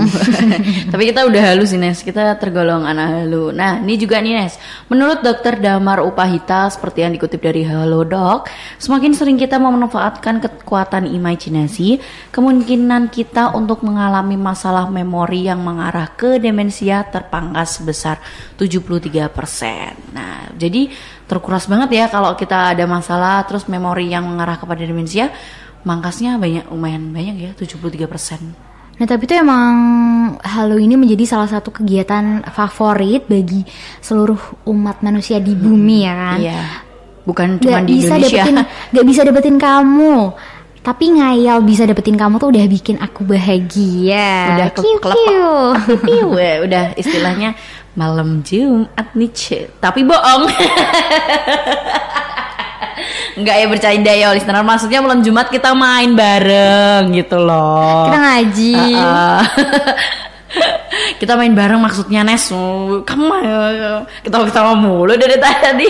Tapi 0.94 1.04
kita 1.10 1.26
udah 1.26 1.42
halu 1.52 1.66
sih 1.66 1.82
Nes, 1.82 2.06
kita 2.06 2.38
tergolong 2.38 2.86
anak 2.86 3.26
halu. 3.26 3.50
Nah 3.50 3.82
ini 3.82 3.98
juga 3.98 4.22
nih 4.22 4.38
Nes, 4.38 4.62
menurut 4.88 5.26
dokter 5.26 5.58
Damar 5.58 6.06
Upahita 6.06 6.70
seperti 6.70 7.02
yang 7.02 7.18
dikutip 7.18 7.42
dari 7.42 7.66
Halodoc, 7.66 8.46
semakin 8.78 9.18
sering 9.18 9.38
kita 9.42 9.58
memanfaatkan 9.58 10.38
kekuatan 10.40 11.10
imajinasi, 11.10 11.98
kemungkinan 12.30 13.10
kita 13.10 13.58
untuk 13.58 13.82
mengalami 13.82 14.38
masalah 14.38 14.86
memori 14.86 15.50
yang 15.50 15.66
mengarah 15.66 16.14
ke 16.14 16.38
demensia 16.38 17.02
terpangkas 17.10 17.82
sebesar 17.82 18.22
73%. 18.56 20.14
Nah 20.14 20.54
Jadi 20.58 20.90
terkuras 21.30 21.70
banget 21.70 21.90
ya 21.94 22.06
kalau 22.10 22.34
kita 22.34 22.74
ada 22.74 22.86
masalah 22.90 23.44
terus 23.46 23.68
memori 23.70 24.10
yang 24.10 24.26
mengarah 24.26 24.58
kepada 24.58 24.82
demensia 24.82 25.30
mangkasnya 25.86 26.36
banyak 26.42 26.66
lumayan 26.72 27.14
banyak 27.14 27.36
ya 27.38 27.52
73%. 27.54 28.77
Nah 28.98 29.06
tapi 29.06 29.30
itu 29.30 29.34
emang 29.38 29.74
Halo 30.42 30.82
ini 30.82 30.98
menjadi 30.98 31.24
salah 31.24 31.50
satu 31.50 31.70
kegiatan 31.70 32.42
favorit 32.50 33.30
bagi 33.30 33.62
seluruh 34.02 34.66
umat 34.70 35.06
manusia 35.06 35.38
di 35.38 35.54
bumi 35.54 35.98
ya 36.06 36.14
kan. 36.14 36.40
Iya. 36.42 36.62
Bukan 37.28 37.48
cuma 37.60 37.84
Gak 37.84 37.88
di 37.88 37.94
bisa 38.00 38.16
Indonesia. 38.16 38.44
dapetin, 38.44 38.58
gak 38.96 39.06
bisa 39.06 39.22
dapetin 39.28 39.58
kamu. 39.60 40.16
Tapi 40.82 41.06
ngayal 41.20 41.58
bisa 41.68 41.84
dapetin 41.84 42.16
kamu 42.16 42.40
tuh 42.40 42.48
udah 42.48 42.64
bikin 42.64 42.96
aku 43.04 43.28
bahagia. 43.28 44.56
udah 44.56 44.70
ke. 44.72 45.12
Piu, 46.08 46.32
ya, 46.40 46.54
udah 46.64 46.84
istilahnya 46.96 47.60
malam 47.98 48.46
Jumat 48.46 49.10
nih 49.18 49.34
tapi 49.82 50.06
bohong 50.06 50.46
Enggak 53.38 53.56
ya 53.62 53.66
bercanda 53.70 54.12
ya 54.14 54.28
listener 54.34 54.66
Maksudnya 54.66 55.00
malam 55.04 55.22
Jumat 55.22 55.48
kita 55.54 55.72
main 55.78 56.14
bareng 56.18 57.14
gitu 57.14 57.38
loh 57.38 58.10
Kita 58.10 58.18
ngaji. 58.18 58.74
Uh-uh. 58.98 59.40
kita 61.22 61.34
main 61.38 61.54
bareng 61.54 61.80
maksudnya 61.82 62.26
Nes 62.26 62.50
Kamu 63.04 63.26
kita 64.26 64.36
ketawa 64.48 64.74
mulu 64.74 65.14
dari 65.14 65.38
tadi 65.38 65.88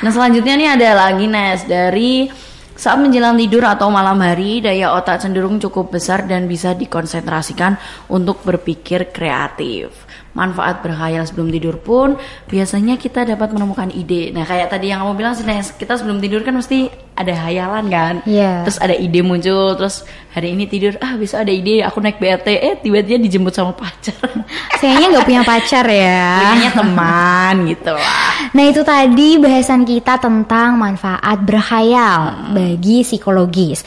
Nah 0.00 0.10
selanjutnya 0.12 0.54
nih 0.56 0.68
ada 0.78 0.88
lagi 1.06 1.26
Nes 1.28 1.64
Dari 1.66 2.28
saat 2.76 3.00
menjelang 3.00 3.40
tidur 3.40 3.64
atau 3.64 3.88
malam 3.88 4.20
hari, 4.20 4.60
daya 4.60 4.92
otak 4.92 5.24
cenderung 5.24 5.56
cukup 5.56 5.96
besar 5.96 6.28
dan 6.28 6.44
bisa 6.44 6.76
dikonsentrasikan 6.76 7.80
untuk 8.12 8.44
berpikir 8.44 9.08
kreatif. 9.16 10.05
Manfaat 10.36 10.84
berkhayal 10.84 11.24
sebelum 11.24 11.48
tidur 11.48 11.80
pun 11.80 12.20
biasanya 12.44 13.00
kita 13.00 13.24
dapat 13.24 13.56
menemukan 13.56 13.88
ide. 13.88 14.36
Nah 14.36 14.44
kayak 14.44 14.68
tadi 14.68 14.92
yang 14.92 15.00
kamu 15.00 15.16
bilang 15.16 15.32
sih, 15.32 15.48
kita 15.48 15.96
sebelum 15.96 16.20
tidur 16.20 16.44
kan 16.44 16.60
mesti 16.60 16.92
ada 17.16 17.32
hayalan 17.48 17.88
kan. 17.88 18.14
Iya. 18.28 18.68
Terus 18.68 18.76
ada 18.76 18.92
ide 18.92 19.24
muncul, 19.24 19.72
terus 19.80 20.04
hari 20.36 20.52
ini 20.52 20.68
tidur, 20.68 21.00
ah 21.00 21.16
besok 21.16 21.48
ada 21.48 21.52
ide, 21.56 21.80
aku 21.80 22.04
naik 22.04 22.20
BRT, 22.20 22.48
eh 22.52 22.74
tiba-tiba 22.76 23.16
dijemput 23.16 23.56
sama 23.56 23.72
pacar. 23.72 24.20
Sayangnya 24.84 25.16
nggak 25.16 25.26
punya 25.26 25.42
pacar 25.42 25.88
ya. 25.88 26.24
Punyanya 26.44 26.70
teman 26.84 27.54
gitu 27.72 27.92
lah. 27.96 28.32
Nah 28.52 28.64
itu 28.68 28.84
tadi 28.84 29.28
bahasan 29.40 29.88
kita 29.88 30.20
tentang 30.20 30.76
manfaat 30.76 31.40
berkhayal 31.40 32.52
bagi 32.52 33.00
psikologis. 33.00 33.80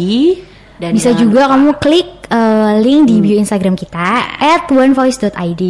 dan 0.76 0.92
Bisa 0.92 1.16
juga 1.16 1.48
lupa- 1.48 1.52
kamu 1.56 1.70
klik 1.80 2.08
uh, 2.28 2.76
link 2.80 3.08
di 3.08 3.16
bio 3.24 3.36
Instagram 3.38 3.74
kita 3.74 4.08
at 4.36 4.68
onevoice.id. 4.68 5.62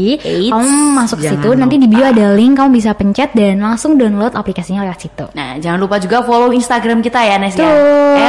Kamu 0.50 0.70
masuk 0.92 1.18
situ, 1.22 1.48
nanti 1.54 1.76
di 1.78 1.86
bio 1.86 2.04
ada 2.04 2.34
link, 2.34 2.58
kamu 2.58 2.70
bisa 2.74 2.90
pencet 2.96 3.30
dan 3.32 3.62
langsung 3.62 3.94
download 3.94 4.34
aplikasinya 4.34 4.82
lewat 4.82 5.00
situ. 5.00 5.26
Nah, 5.32 5.56
jangan 5.62 5.78
lupa 5.78 6.02
juga 6.02 6.26
follow 6.26 6.50
Instagram 6.50 7.00
kita 7.00 7.22
ya, 7.22 7.36
Nes 7.38 7.54
ya. 7.54 7.70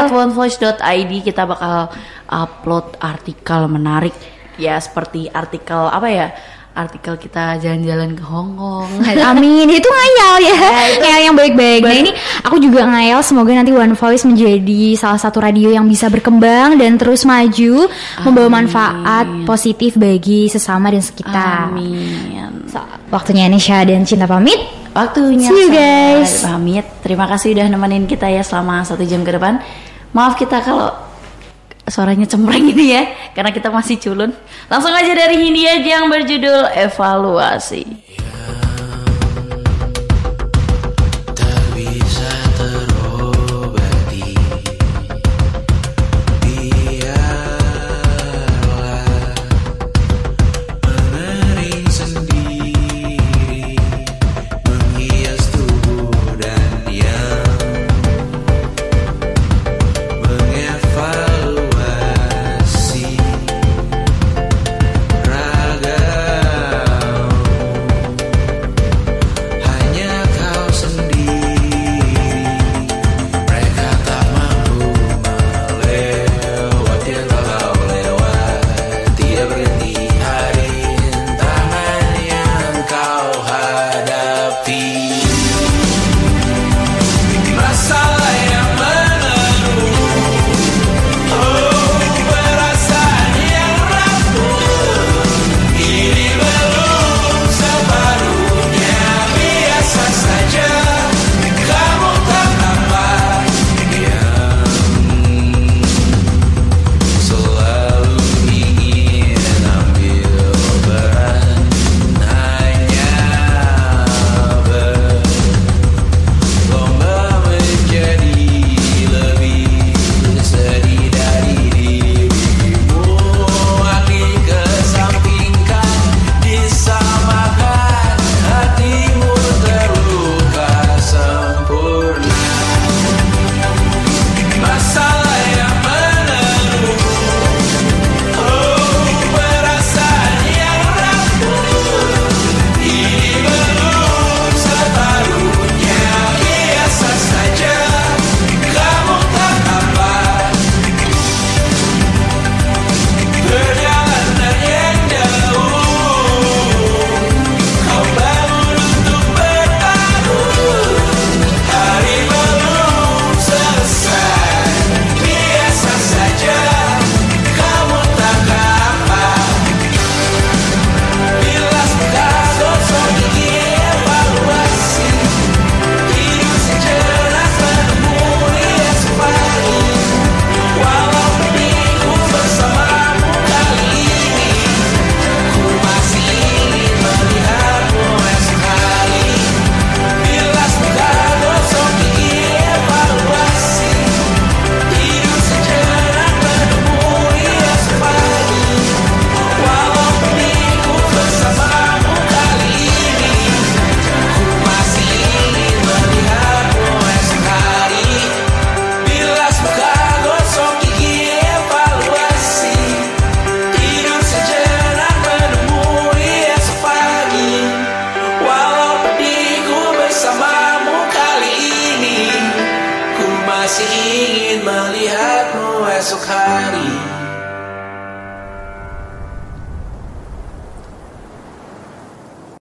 At 0.06 0.12
onevoice.id 0.12 1.12
kita 1.24 1.44
bakal 1.48 1.90
upload 2.28 3.00
artikel 3.00 3.66
menarik 3.72 4.14
ya 4.58 4.78
seperti 4.78 5.30
artikel 5.30 5.88
apa 5.88 6.08
ya? 6.10 6.28
Artikel 6.78 7.18
kita 7.18 7.58
jalan-jalan 7.58 8.14
ke 8.14 8.22
Hong 8.22 8.54
Kong. 8.54 9.02
Amin, 9.34 9.66
itu 9.66 9.90
ngayal 9.90 10.36
ya, 10.46 10.60
ngayal 11.02 11.22
yang 11.26 11.36
baik-baik. 11.36 11.82
Nah 11.82 11.98
ini 11.98 12.12
aku 12.46 12.62
juga 12.62 12.86
ngayal 12.86 13.26
semoga 13.26 13.58
nanti 13.58 13.74
One 13.74 13.98
Voice 13.98 14.30
menjadi 14.30 14.94
salah 14.94 15.18
satu 15.18 15.42
radio 15.42 15.74
yang 15.74 15.90
bisa 15.90 16.06
berkembang 16.14 16.78
dan 16.78 17.02
terus 17.02 17.26
maju, 17.26 17.90
membawa 18.22 18.62
manfaat 18.62 19.26
positif 19.50 19.98
bagi 19.98 20.46
sesama 20.46 20.94
dan 20.94 21.02
sekitar. 21.02 21.74
Amin. 21.74 22.70
So, 22.70 22.78
waktunya 23.10 23.50
Nisha 23.50 23.82
dan 23.82 24.06
Cinta 24.06 24.30
pamit. 24.30 24.60
Waktunya 24.94 25.50
See 25.50 25.58
you, 25.66 25.70
guys. 25.74 26.46
pamit. 26.46 26.86
Terima 27.02 27.26
kasih 27.26 27.58
udah 27.58 27.66
nemenin 27.74 28.06
kita 28.06 28.30
ya 28.30 28.46
selama 28.46 28.86
satu 28.86 29.02
jam 29.02 29.26
ke 29.26 29.34
depan. 29.34 29.58
Maaf 30.14 30.38
kita 30.38 30.62
kalau 30.62 31.07
suaranya 31.88 32.28
cempreng 32.28 32.68
ini 32.68 32.92
ya, 32.92 33.04
karena 33.32 33.56
kita 33.56 33.72
masih 33.72 33.96
culun. 33.98 34.36
Langsung 34.68 34.92
aja 34.92 35.16
dari 35.16 35.40
Hindia 35.40 35.80
yang 35.80 36.12
berjudul 36.12 36.76
Evaluasi. 36.76 37.88